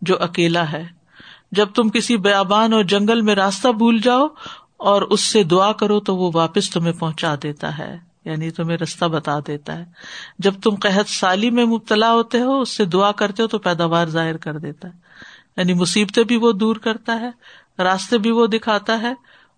جو 0.00 0.22
اکیلا 0.22 0.72
ہے۔ 0.72 0.84
جب 1.52 1.68
تم 1.74 1.88
کسی 1.88 2.16
بیابان 2.16 2.72
اور 2.72 2.82
جنگل 2.82 3.20
میں 3.20 3.34
راستہ 3.34 3.68
بھول 3.68 3.98
جاؤ 3.98 4.26
اور 4.76 5.02
اس 5.02 5.20
سے 5.20 5.42
دعا 5.42 5.72
کرو 5.72 6.00
تو 6.00 6.16
وہ 6.16 6.30
واپس 6.34 6.70
تمہیں 6.70 6.92
پہنچا 6.92 7.34
دیتا 7.42 7.78
ہے۔ 7.78 7.98
یعنی 8.24 8.50
تمہیں 8.50 8.78
رستہ 8.78 9.04
بتا 9.04 9.38
دیتا 9.46 9.78
ہے۔ 9.78 9.84
جب 10.38 10.54
تم 10.62 10.70
قحط 10.80 11.08
سالی 11.08 11.50
میں 11.50 11.64
مبتلا 11.64 12.12
ہوتے 12.12 12.40
ہو، 12.40 12.60
اس 12.60 12.76
سے 12.76 12.84
دعا 12.84 13.12
کرتے 13.12 13.42
ہو 13.42 13.48
تو 13.48 13.58
پیداوار 13.58 14.06
ظاہر 14.06 14.36
کر 14.36 14.58
دیتا 14.58 14.88
ہے۔ 14.88 14.92
یعنی 15.56 15.74
مصیبتیں 15.74 16.24
بھی 16.24 16.36
وہ 16.36 16.52
دور 16.52 16.76
کرتا 16.76 17.20
ہے، 17.20 17.30
راستے 17.82 18.18
بھی 18.18 18.30
وہ 18.30 18.46
دکھاتا 18.46 19.02
ہے۔ 19.02 19.14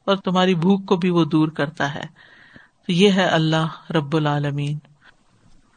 اور 0.09 0.17
تمہاری 0.17 0.55
بھوک 0.55 0.87
کو 0.87 0.97
بھی 0.97 1.11
وہ 1.11 1.25
دور 1.25 1.49
کرتا 1.49 1.95
ہے۔ 1.95 2.03
تو 2.87 2.93
یہ 2.93 3.11
ہے 3.11 3.25
اللہ 3.25 3.93
رب 3.93 4.17
العالمین۔ 4.17 4.79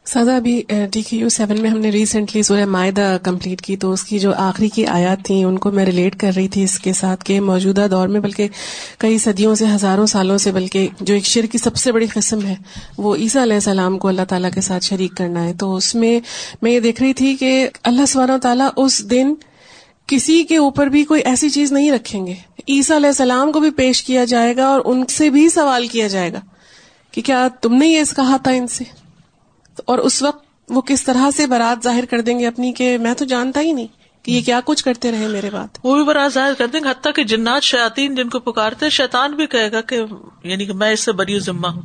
سادہ 0.04 0.30
ابھی 0.30 0.62
ٹی 0.92 1.02
کے 1.02 1.16
یو 1.16 1.28
سیون 1.28 1.62
میں 1.62 1.70
ہم 1.70 1.78
نے 1.78 1.90
ریسنٹلی 1.90 2.42
سورہ 2.42 2.64
معاہدہ 2.64 3.16
کمپلیٹ 3.22 3.60
کی، 3.60 3.76
تو 3.76 3.92
اس 3.92 4.04
کی 4.04 4.18
جو 4.18 4.34
آخری 4.34 4.68
کی 4.68 4.86
آیات 4.86 5.24
تھیں، 5.24 5.44
ان 5.44 5.58
کو 5.58 5.70
میں 5.70 5.84
ریلیٹ 5.84 6.16
کر 6.16 6.30
رہی 6.36 6.48
تھی 6.48 6.62
اس 6.62 6.78
کے 6.78 6.92
ساتھ 6.92 7.24
کہ 7.24 7.40
موجودہ 7.40 7.86
دور 7.90 8.08
میں، 8.08 8.20
بلکہ 8.20 8.48
کئی 8.98 9.18
صدیوں 9.18 9.54
سے، 9.54 9.66
ہزاروں 9.66 10.06
سالوں 10.06 10.38
سے، 10.38 10.52
بلکہ 10.52 10.88
جو 11.00 11.14
ایک 11.14 11.24
شر 11.24 11.46
کی 11.46 11.58
سب 11.58 11.76
سے 11.76 11.92
بڑی 11.92 12.06
قسم 12.06 12.46
ہے، 12.46 12.54
وہ 12.98 13.16
عیسیٰ 13.16 13.42
علیہ 13.42 13.54
السلام 13.54 13.98
کو 13.98 14.08
اللہ 14.08 14.22
تعالیٰ 14.28 14.50
کے 14.50 14.60
ساتھ 14.60 14.84
شریک 14.84 15.16
کرنا 15.16 15.44
ہے۔ 15.44 15.52
تو 15.52 15.76
اس 15.76 15.94
میں 15.94 16.20
میں 16.62 16.72
یہ 16.72 16.80
دیکھ 16.80 17.02
رہی 17.02 17.12
تھی 17.12 17.36
کہ 17.36 17.68
اللہ 17.82 18.06
سبحانہ 18.06 18.36
تعالیٰ 18.42 18.68
اس 18.76 19.10
دن 19.10 19.34
کسی 20.06 20.44
کے 20.44 20.56
اوپر 20.56 20.86
بھی 20.86 21.04
کوئی 21.04 21.22
ایسی 21.22 21.50
چیز 21.50 21.72
نہیں 21.72 21.92
رکھیں 21.92 22.26
گے۔ 22.26 22.34
عیسیٰ 22.68 22.96
علیہ 22.96 23.06
السلام 23.06 23.52
کو 23.52 23.60
بھی 23.60 23.70
پیش 23.70 24.02
کیا 24.02 24.24
جائے 24.24 24.56
گا 24.56 24.66
اور 24.68 24.80
ان 24.84 25.06
سے 25.06 25.30
بھی 25.30 25.48
سوال 25.48 25.86
کیا 25.86 26.06
جائے 26.06 26.32
گا 26.32 26.40
کہ 27.10 27.22
کیا 27.22 27.48
تم 27.60 27.74
نے 27.74 27.86
یہ 27.86 28.02
کہا 28.16 28.36
تھا 28.36 28.50
ان 28.50 28.66
سے؟ 28.66 28.84
اور 29.84 29.98
اس 29.98 30.22
وقت 30.22 30.44
وہ 30.68 30.80
کس 30.80 31.04
طرح 31.04 31.30
سے 31.36 31.46
برات 31.46 31.84
ظاہر 31.84 32.04
کر 32.04 32.20
دیں 32.20 32.38
گے 32.38 32.46
اپنی 32.46 32.72
کہ 32.72 32.98
میں 32.98 33.14
تو 33.14 33.24
جانتا 33.24 33.60
ہی 33.60 33.72
نہیں 33.72 33.86
کہ 34.22 34.30
یہ 34.30 34.40
کیا 34.40 34.60
کچھ 34.64 34.84
کرتے 34.84 35.10
رہے 35.12 35.28
میرے 35.28 35.50
بات 35.50 35.78
وہ 35.84 35.94
بھی 35.94 36.04
برات 36.04 36.32
ظاہر 36.32 36.52
کر 36.58 36.66
دیں 36.66 36.80
گے 36.84 36.90
حتیٰ 36.90 37.12
کہ 37.14 37.24
جنات 37.24 37.62
شاطین 37.62 38.14
جن 38.14 38.28
کو 38.28 38.40
پکارتے 38.40 38.90
شیطان 38.90 39.32
بھی 39.32 39.46
کہے 39.46 39.72
گا 39.72 39.80
کہ 39.80 40.00
یعنی 40.44 40.66
کہ 40.66 40.72
میں 40.72 40.92
اس 40.92 41.00
سے 41.00 41.12
بری 41.12 41.38
ذمہ 41.38 41.68
ہوں۔ 41.68 41.82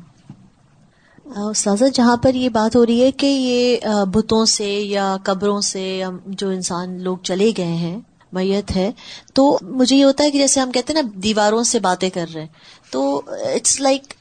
استاذہ 1.49 1.85
جہاں 1.93 2.17
پر 2.17 2.35
یہ 2.35 2.49
بات 2.49 2.75
ہو 2.75 2.85
رہی 2.85 3.03
ہے 3.03 3.11
کہ 3.11 3.25
یہ 3.25 3.77
بتوں 4.13 4.45
سے 4.45 4.69
یا 4.69 5.17
قبروں 5.23 5.61
سے 5.61 6.03
جو 6.25 6.49
انسان 6.49 7.03
لوگ 7.03 7.17
چلے 7.17 7.51
گئے 7.57 7.65
ہیں 7.65 7.99
میت 8.33 8.75
ہے۔ 8.75 8.91
تو 9.33 9.59
مجھے 9.61 9.95
یہ 9.95 10.03
ہوتا 10.03 10.23
ہے 10.23 10.31
کہ 10.31 10.37
جیسے 10.37 10.59
ہم 10.59 10.71
کہتے 10.71 10.93
ہیں 10.93 11.01
نا، 11.01 11.09
دیواروں 11.13 11.63
سے 11.63 11.79
باتیں 11.79 12.09
کر 12.09 12.25
رہے 12.33 12.41
ہیں۔ 12.41 12.47
تو 12.91 13.21
اٹس 13.27 13.81
لائک 13.81 14.13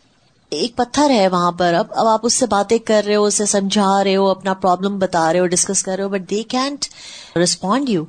ایک 0.51 0.77
پتھر 0.77 1.11
ہے 1.11 1.29
وہاں 1.29 1.53
پر۔ 1.53 1.75
اب 1.75 1.87
اب 1.91 2.07
آپ 2.07 2.21
اس 2.23 2.35
سے 2.35 2.47
باتیں 2.47 2.79
کر 2.79 3.03
رہے 3.07 3.17
ہو، 3.17 3.25
اسے 3.25 3.47
سمجھا 3.47 4.05
رہے 4.05 4.17
ہو، 4.17 4.29
اپنا 4.29 4.55
پرابلم 4.55 4.99
بتا 4.99 5.33
رہے 5.33 5.41
ہو 5.41 5.47
ڈسکس 5.47 5.83
کر 5.83 5.97
رہے 5.97 6.05
ہو 6.05 6.09
but 6.09 6.31
they 6.31 6.43
can't 6.43 6.85
respond 7.37 7.89
you 7.89 8.05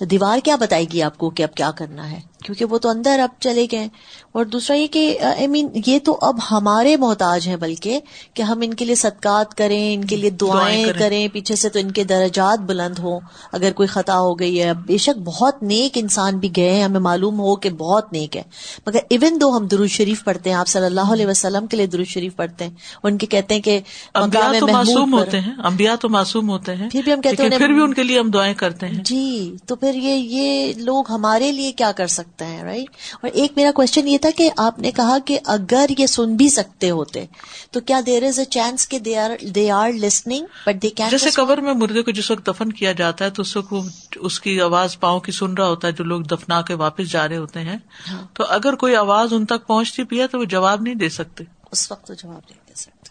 دیوار 0.00 0.38
کیا 0.44 0.56
بتائے 0.56 0.84
گی 0.84 1.02
آپ 1.02 1.18
کو 1.18 1.30
کہ 1.30 1.42
اب 1.42 1.54
کیا 1.54 1.70
کرنا 1.70 2.10
ہے؟ 2.10 2.31
کیونکہ 2.44 2.64
وہ 2.64 2.78
تو 2.78 2.88
اندر 2.88 3.18
اب 3.18 3.28
چلے 3.40 3.66
گئے 3.72 3.88
اور 4.32 4.44
دوسرا 4.44 4.76
یہ 4.76 4.86
کہ 4.86 5.18
آئی 5.20 5.46
مین 5.46 5.68
یہ 5.86 5.98
تو 6.04 6.18
اب 6.22 6.38
ہمارے 6.50 6.96
محتاج 6.96 7.48
ہیں 7.48 7.56
بلکہ 7.56 8.00
کہ 8.34 8.42
ہم 8.42 8.60
ان 8.62 8.74
کے 8.74 8.84
لیے 8.84 8.94
صدقات 8.94 9.54
کریں 9.54 9.94
ان 9.94 10.04
کے 10.04 10.16
لیے 10.16 10.30
دعائیں 10.30 10.84
کریں۔ 10.98 11.28
پیچھے 11.32 11.56
سے 11.56 11.68
تو 11.68 11.78
ان 11.78 11.90
کے 11.90 12.04
درجات 12.04 12.58
بلند 12.58 12.98
ہوں۔ 12.98 13.20
اگر 13.52 13.72
کوئی 13.72 13.86
خطا 13.86 14.18
ہو 14.18 14.38
گئی 14.38 14.62
ہے 14.62 14.74
بے 14.74 14.96
شک 14.96 15.18
بہت 15.18 15.62
نیک 15.62 15.98
انسان 15.98 16.38
بھی 16.38 16.48
گئے 16.56 16.70
ہیں۔ 16.70 16.84
ہمیں 16.84 17.00
معلوم 17.00 17.40
ہو 17.40 17.56
کہ 17.56 17.70
بہت 17.70 18.12
نیک 18.12 18.36
ہے 18.36 18.42
مگر 18.86 19.00
ایون 19.10 19.40
دو 19.40 19.56
ہم 19.56 19.66
درود 19.66 19.88
شریف 19.88 20.24
پڑھتے 20.24 20.50
ہیں 20.50 20.56
آپ 20.56 20.68
صلی 20.68 20.84
اللہ 20.84 21.12
علیہ 21.12 21.26
وسلم 21.26 21.66
کے 21.66 21.76
لیے 21.76 21.86
درود 21.86 22.06
شریف 22.06 22.36
پڑھتے 22.36 22.64
ہیں 22.64 22.74
ان 23.02 23.18
کے 23.18 23.26
کہتے 23.26 23.54
ہیں 23.54 23.62
کہ 23.62 23.80
معصوم 24.14 25.14
ہوتے 25.14 25.40
ہیں 25.40 25.52
امبیا 25.64 25.94
تو 25.94 26.08
معصوم 26.08 26.50
ہوتے 26.50 26.76
ہیں 26.76 26.90
پھر 26.90 27.02
بھی 27.04 27.12
ہم 27.12 27.20
کہتے 27.20 27.42
ہیں 27.42 27.58
پھر 27.58 27.68
بھی 27.68 27.82
ان 27.82 27.94
کے 27.94 28.02
لیے 28.02 28.18
ہم 28.18 28.30
دعائیں 28.30 28.54
کرتے 28.54 28.86
ہیں۔ 28.86 29.04
جی 29.04 29.54
تو 29.66 29.76
پھر 29.76 29.94
یہ 29.94 30.14
یہ 30.14 30.72
لوگ 30.76 31.04
ہمارے 31.10 31.52
لیے 31.52 31.72
کیا 31.72 31.92
کر 31.92 32.06
سکتے 32.06 32.31
سکتا 32.32 32.48
ہے 32.48 32.62
رائٹ 32.62 33.14
اور 33.14 33.30
ایک 33.32 33.52
میرا 33.56 33.70
کوشچن 33.72 34.08
یہ 34.08 34.18
تھا 34.18 34.30
کہ 34.36 34.48
آپ 34.56 34.78
نے 34.78 34.90
کہا 34.90 35.18
کہ 35.24 35.38
اگر 35.46 35.90
یہ 35.98 36.06
سن 36.06 36.36
بھی 36.36 36.48
سکتے 36.48 36.90
ہوتے 36.90 37.24
تو 37.70 37.80
کیا 37.80 38.00
دیر 38.06 38.22
از 38.22 38.38
اے 38.38 38.44
چانس 38.44 38.88
کہ 38.88 38.98
they 38.98 39.70
are 39.70 39.92
listening 39.92 40.46
but 40.66 40.82
they 40.82 40.90
can 40.90 41.10
جیسے 41.10 41.30
قبر 41.30 41.60
میں 41.60 41.74
مردے 41.74 42.02
کو 42.02 42.10
جس 42.10 42.30
وقت 42.30 42.46
دفن 42.46 42.72
کیا 42.72 42.92
جاتا 42.92 43.24
ہے 43.24 43.30
تو 43.30 43.42
اس 43.42 43.56
وقت 43.56 43.72
وہ 43.72 43.82
اس 44.16 44.40
کی 44.40 44.60
آواز 44.60 44.98
پاؤں 45.00 45.20
کی 45.20 45.32
سن 45.32 45.54
رہا 45.54 45.68
ہوتا 45.68 45.88
ہے 45.88 45.92
جو 45.92 46.04
لوگ 46.04 46.22
دفنا 46.32 46.60
کے 46.62 46.74
واپس 46.74 47.10
جا 47.10 47.28
رہے 47.28 47.36
ہوتے 47.36 47.60
ہیں. 47.60 47.78
ہاں۔ 48.10 48.26
تو 48.34 48.44
اگر 48.48 48.74
کوئی 48.74 48.96
آواز 48.96 49.32
ان 49.32 49.46
تک 49.46 49.66
پہنچتی 49.66 50.04
پی 50.04 50.20
ہے 50.20 50.26
تو 50.26 50.38
وہ 50.38 50.44
جواب 50.46 50.82
نہیں 50.82 50.94
دے 50.94 51.08
سکتے. 51.08 51.44
اس 51.70 51.90
وقت 51.92 52.06
تو 52.06 52.14
جواب 52.14 52.40
نہیں 52.50 52.60
دے 52.68 52.74
سکتے. 52.74 53.10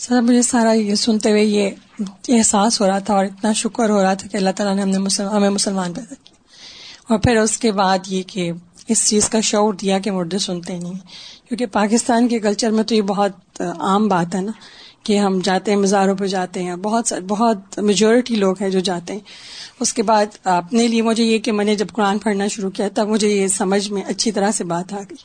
سر 0.00 0.20
مجھے 0.20 0.42
سارا 0.42 0.72
یہ 0.72 0.94
سنتے 0.94 1.30
ہوئے 1.30 1.44
یہ 1.44 1.70
احساس 2.28 2.80
ہو 2.80 2.86
رہا 2.86 2.98
تھا 2.98 3.14
اور 3.14 3.24
اتنا 3.24 3.52
شکر 3.52 3.90
ہو 3.90 4.02
رہا 4.02 4.14
تھا 4.14 4.28
کہ 4.28 4.36
اللہ 4.36 4.50
تعالیٰ 4.56 4.74
نے 4.76 4.82
ہمیں 4.82 5.50
مسلمان 5.50 5.92
پیدا 5.92 6.14
کیا 6.14 6.37
اور 7.08 7.18
پھر 7.18 7.36
اس 7.36 7.58
کے 7.58 7.72
بعد 7.72 7.98
یہ 8.06 8.22
کہ 8.26 8.52
اس 8.88 9.08
چیز 9.08 9.28
کا 9.28 9.40
شعور 9.40 9.74
دیا 9.74 9.98
کہ 9.98 10.10
اردو 10.10 10.38
سنتے 10.38 10.78
نہیں 10.78 10.94
کیونکہ 11.48 11.66
پاکستان 11.66 12.28
کے 12.28 12.38
کلچر 12.38 12.70
میں 12.70 12.84
تو 12.84 12.94
یہ 12.94 13.02
بہت 13.02 13.60
عام 13.78 14.08
بات 14.08 14.34
ہے 14.34 14.40
نا 14.40 14.52
کہ 15.02 15.18
ہم 15.18 15.40
جاتے 15.44 15.70
ہیں، 15.70 15.78
مزاروں 15.78 16.14
پہ 16.16 16.26
جاتے 16.26 16.62
ہیں۔ 16.62 16.76
بہت 16.76 17.12
بہت 17.28 17.78
میجورٹی 17.78 18.34
لوگ 18.34 18.54
ہیں 18.60 18.70
جو 18.70 18.78
جاتے 18.78 19.12
ہیں۔ 19.12 19.20
اس 19.80 19.92
کے 19.94 20.02
بعد 20.02 20.26
اپنے 20.44 20.86
لیے 20.86 21.02
مجھے 21.02 21.24
یہ 21.24 21.38
کہ 21.38 21.52
میں 21.52 21.64
نے 21.64 21.74
جب 21.74 21.86
قرآن 21.92 22.18
پڑھنا 22.18 22.46
شروع 22.46 22.70
کیا 22.70 22.88
تب 22.94 23.08
مجھے 23.08 23.28
یہ 23.28 23.46
سمجھ 23.46 23.92
میں 23.92 24.02
اچھی 24.02 24.32
طرح 24.32 24.50
سے 24.50 24.64
بات 24.64 24.92
آ 24.92 24.96
گئی۔ 24.96 25.16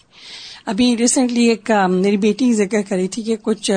ابھی 0.66 0.98
ریسنٹلی 0.98 1.44
ایک 1.46 1.72
میری 1.90 2.18
بیٹی 2.18 2.54
ذکر 2.54 2.82
کری 2.90 3.08
تھی 3.08 3.24
کہ 3.24 3.36
کچھ 3.42 3.72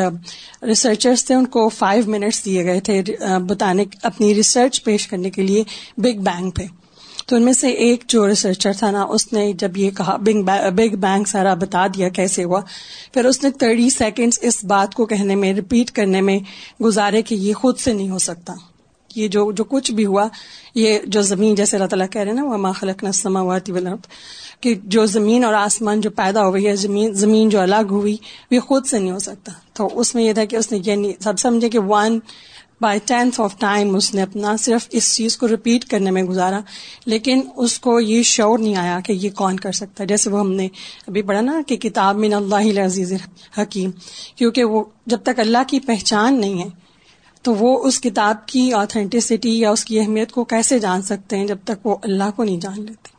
ریسرچرس 0.63 1.25
تھے، 1.25 1.35
ان 1.35 1.47
کو 1.47 1.69
فائیو 1.69 2.03
منٹس 2.07 2.45
دیے 2.45 2.65
گئے 2.65 2.81
تھے 2.81 3.03
بتانے، 3.47 3.85
اپنی 4.03 4.35
ریسرچ 4.35 4.85
پیش 4.85 5.09
کرنے 5.09 5.31
کے 5.31 5.43
لیے 5.43 5.65
بگ 5.97 6.23
بینگ 6.23 6.51
پہ۔ 6.51 6.65
تو 7.27 7.37
ان 7.37 7.43
میں 7.43 7.53
سے 7.53 7.71
ایک 7.71 8.05
جو 8.07 8.29
ریسرچر 8.29 8.73
تھا 8.79 8.91
نا، 8.91 9.03
اس 9.03 9.33
نے 9.33 9.53
جب 9.53 9.77
یہ 9.77 9.91
کہا 9.91 10.17
بگ 10.17 10.97
بینگ 10.97 11.25
سارا 11.25 11.55
بتا 11.55 11.87
دیا 11.87 12.09
کیسے 12.09 12.45
ہوا۔ 12.45 12.61
پھر 13.15 13.25
اس 13.25 13.43
نے 13.43 13.51
تھرٹی 13.51 13.91
سیکنڈ 13.91 14.33
اس 14.41 14.65
بات 14.65 14.95
کو 14.95 15.07
کہنے 15.07 15.35
میں 15.35 15.53
ریپیٹ 15.55 15.91
کرنے 15.91 16.21
میں 16.21 16.39
گزارے 16.83 17.23
کہ 17.23 17.35
یہ 17.35 17.53
خود 17.53 17.79
سے 17.79 17.93
نہیں 17.93 18.11
ہو 18.11 18.19
سکتا۔ 18.19 18.55
یہ 19.17 19.29
جو 19.29 19.53
جو 19.53 19.65
کچھ 19.65 19.93
بھی 19.93 20.07
ہوا، 20.07 20.29
یہ 20.75 20.99
جو 21.07 21.23
زمین 21.23 21.55
جیسے 21.55 21.77
اللہ 21.77 21.87
تعالیٰ 21.87 22.07
کہہ 22.11 22.23
رہے 22.23 22.33
نا 22.33 22.45
وہ 22.45 22.57
ماں 22.57 22.73
خلق 22.73 23.05
نسما 23.05 23.41
ہوا 23.41 23.59
کہ 24.61 24.75
جو 24.85 25.07
زمین 25.07 25.45
اور 25.45 25.55
آسمان 25.55 26.01
جو 26.01 26.11
پیدا 26.11 26.47
ہو 26.47 26.55
گئی 26.55 26.67
ہے، 26.67 26.77
زمین 26.77 27.13
زمین 27.13 27.49
جو 27.49 27.61
الگ 27.61 27.87
ہوئی 27.91 28.17
وہ 28.51 28.61
خود 28.61 28.87
سے 28.87 28.99
نہیں 28.99 29.11
ہو 29.11 29.19
سکتا۔ 29.19 29.53
تو 29.73 29.89
اس 29.93 30.15
میں 30.15 30.25
یہ 30.25 30.33
تھا 30.33 30.45
کہ 30.45 30.57
اس 30.57 30.73
نے 30.73 30.79
یہ 30.85 31.13
سب 31.21 31.39
سمجھے 31.39 31.69
کہ 31.69 31.79
one 31.79 32.19
by 32.81 32.99
tenth 33.07 33.41
of 33.41 33.57
time 33.59 33.95
اس 33.97 34.13
نے 34.15 34.23
اپنا 34.23 34.55
صرف 34.59 34.87
اس 34.91 35.15
چیز 35.17 35.37
کو 35.37 35.49
ریپیٹ 35.49 35.85
کرنے 35.85 36.11
میں 36.11 36.23
گزارا 36.23 36.61
لیکن 37.07 37.41
اس 37.57 37.79
کو 37.79 37.99
یہ 38.01 38.23
شعور 38.23 38.59
نہیں 38.59 38.77
آیا 38.77 38.99
کہ 39.01 39.13
یہ 39.15 39.31
کون 39.37 39.57
کر 39.57 39.73
سکتا 39.73 40.03
ہے 40.03 40.09
جیسے 40.09 40.31
وہ 40.31 40.41
ہم 40.41 40.53
نے 40.53 40.69
ابھی 41.09 41.23
پڑھا 41.23 41.41
نا 41.41 41.61
کہ 41.67 41.77
کتاب 41.79 42.17
من 42.17 42.35
اللہ 42.35 42.81
عزیز 42.81 43.13
حکیم 43.59 43.91
کیونکہ 44.37 44.65
وہ 44.65 44.85
جب 45.07 45.23
تک 45.23 45.41
اللہ 45.41 45.69
کی 45.69 45.81
پہچان 45.81 46.41
نہیں 46.41 46.63
ہے 46.63 46.69
تو 47.45 47.55
وہ 47.55 47.77
اس 47.85 48.01
کتاب 48.01 48.47
کی 48.49 48.73
آتھینٹسٹی 48.75 49.59
یا 49.59 49.71
اس 49.71 49.85
کی 49.85 49.99
اہمیت 50.01 50.33
کو 50.33 50.45
کیسے 50.47 50.79
جان 50.79 51.03
سکتے 51.03 51.37
ہیں 51.37 51.47
جب 51.47 51.59
تک 51.65 51.87
وہ 51.87 51.97
اللہ 52.03 52.31
کو 52.37 52.45
نہیں 52.45 52.61
جان 52.61 52.81
لیتے 52.81 53.15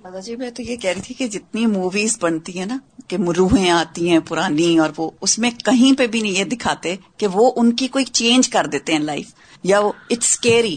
دادا 0.00 0.20
جی 0.20 0.34
میں 0.36 0.50
تو 0.50 0.62
یہ 0.62 0.76
کہہ 0.76 0.90
رہی 0.90 1.00
تھی 1.00 1.14
کہ 1.14 1.26
جتنی 1.28 1.64
موویز 1.66 2.16
بنتی 2.20 2.58
ہیں 2.58 2.66
نا 2.66 2.76
کہ 3.08 3.18
مروہیں 3.18 3.70
آتی 3.70 4.08
ہیں 4.10 4.18
پرانی 4.28 4.78
اور 4.78 4.90
وہ 4.96 5.10
اس 5.20 5.38
میں 5.38 5.50
کہیں 5.64 5.92
پہ 5.98 6.06
بھی 6.06 6.20
نہیں 6.20 6.32
یہ 6.32 6.44
دکھاتے 6.46 6.94
کہ 7.16 7.26
وہ 7.26 7.50
ان 7.56 7.72
کی 7.76 7.88
کوئی 7.88 8.04
چینج 8.12 8.48
کر 8.48 8.66
دیتے 8.66 8.92
ہیں 8.92 9.00
لائف 9.00 9.32
یا 9.64 9.78
اٹس 10.10 10.38
کیری 10.38 10.76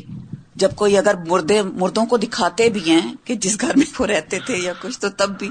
جب 0.56 0.76
کوئی 0.76 0.98
اگر 0.98 1.16
مردے 1.28 1.62
مردوں 1.74 2.06
کو 2.06 2.18
دکھاتے 2.18 2.70
بھی 2.70 2.90
ہیں 2.90 3.02
کہ 3.24 3.36
جس 3.36 3.60
گھر 3.62 3.78
میں 3.78 3.86
وہ 4.00 4.06
رہتے 4.06 4.40
تھے 4.40 4.58
یا 4.58 4.74
کچھ 4.82 5.00
تو 5.00 5.10
تب 5.18 5.38
بھی 5.40 5.50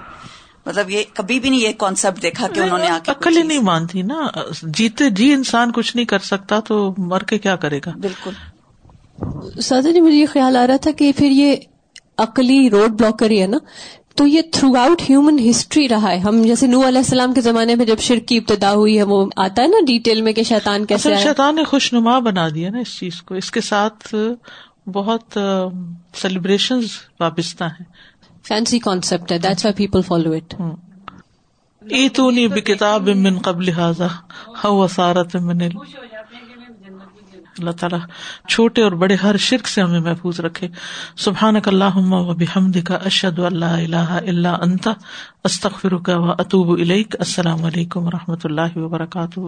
مطلب 0.67 0.91
یہ 0.91 1.03
کبھی 1.15 1.41
بھی 1.41 1.51
نہیں 1.51 1.61
یہ 1.61 1.73
کانسیپٹ 1.79 2.23
دیکھا 2.23 2.49
کہ 2.49 2.61
انہوں 2.61 2.79
نے 2.79 2.89
عقل 3.07 3.37
ہی 3.37 3.43
نہیں 3.43 3.63
مانتی 3.63 4.03
نا۔ 4.03 4.27
جیتے 4.77 5.11
جی 5.11 5.33
انسان 5.33 5.73
کچھ 5.73 5.97
نہیں 5.97 6.07
کر 6.07 6.19
سکتا 6.25 6.61
تو 6.61 6.95
مر 6.99 7.23
کے 7.23 7.39
کیا 7.39 7.57
کرے 7.57 7.81
گا؟ 7.87 7.93
بالکل۔ 7.97 9.61
سادہ 9.61 9.93
جی 9.93 10.01
مجھے 10.01 10.17
یہ 10.17 10.27
خیال 10.27 10.57
آ 10.57 10.67
رہا 10.67 10.77
تھا 10.77 10.91
کہ 10.91 11.13
پھر 11.17 11.31
یہ 11.31 11.57
عقلی 12.19 12.71
روڈ 12.71 12.91
بلاکر 12.91 13.31
ہی 13.31 13.41
ہے 13.43 13.47
نا 13.47 13.59
تو 14.17 14.27
یہ 14.27 14.41
تھرو 14.53 14.77
آؤٹ 14.77 15.03
ہیومن 15.11 15.39
ہسٹری 15.51 15.89
رہا 15.89 16.11
ہے۔ 16.11 16.19
ہم 16.19 16.43
جیسے 16.43 16.67
نو 16.67 16.81
علیہ 16.89 16.99
السلام 16.99 17.33
کے 17.35 17.41
زمانے 17.41 17.75
میں 17.75 17.87
جب 17.87 17.99
شرک 17.99 18.27
کی 18.29 18.37
ابتدا 18.37 18.73
ہوئی 18.73 18.99
ہے 18.99 19.03
وہ 19.03 19.27
آتا 19.37 19.63
ہے 19.63 19.67
نا 19.67 19.77
ڈیٹیل 19.87 20.23
میں 20.23 20.33
کہ 20.33 20.43
شیطان 20.43 20.85
کیسے 20.87 21.15
شیطان 21.23 21.55
نے 21.55 21.65
خوش 21.65 21.93
نما 21.93 22.19
بنا 22.19 22.49
دیا 22.49 22.71
نا 22.71 22.79
اس 22.79 22.99
چیز 22.99 23.23
کو۔ 23.23 23.35
اس 23.35 23.51
کے 23.51 23.61
ساتھ 23.61 24.15
بہت 24.93 25.39
سیلیبریشن 26.15 26.81
وابستہ 27.21 27.65
ہیں۔ 27.65 27.85
فینسی 28.49 28.79
کانسیپٹ 28.79 29.33
ہے 29.33 29.39
that's 29.39 29.65
why 29.65 29.75
people 29.77 30.03
follow 30.03 30.33
it 30.33 30.55
ایتونی 31.83 32.47
بکتاب 32.49 33.09
من 33.09 33.39
قبل 33.39 33.71
هذا 33.79 34.07
هو 34.65 34.87
سارت 34.87 35.37
من 35.37 35.61
اللہ 37.59 37.71
تعالیٰ 37.71 37.99
چھوٹے 38.49 38.83
اور 38.83 38.93
بڑے 38.93 39.15
ہر 39.15 39.37
شرک 39.37 39.69
سے 39.69 39.81
ہمیں 39.81 40.01
محفوظ 40.01 40.41
رکھے۔ 40.41 40.69
سبحان 41.17 41.57
اللہ 41.67 41.97
و 41.97 42.35
بحمد 42.35 42.77
کا 42.85 42.95
اشد 42.95 43.39
اللہ 43.39 43.65
اللہ 43.65 44.19
اللہ 44.27 44.49
انتا 44.49 44.93
استخر 45.45 45.97
کا 45.97 46.19
و 46.19 46.31
اطوب 46.31 46.71
السلام 47.19 47.65
علیکم 47.65 48.05
و 48.05 48.11
رحمۃ 48.11 48.43
اللہ 48.45 48.77
وبرکاتہ۔ 48.77 49.41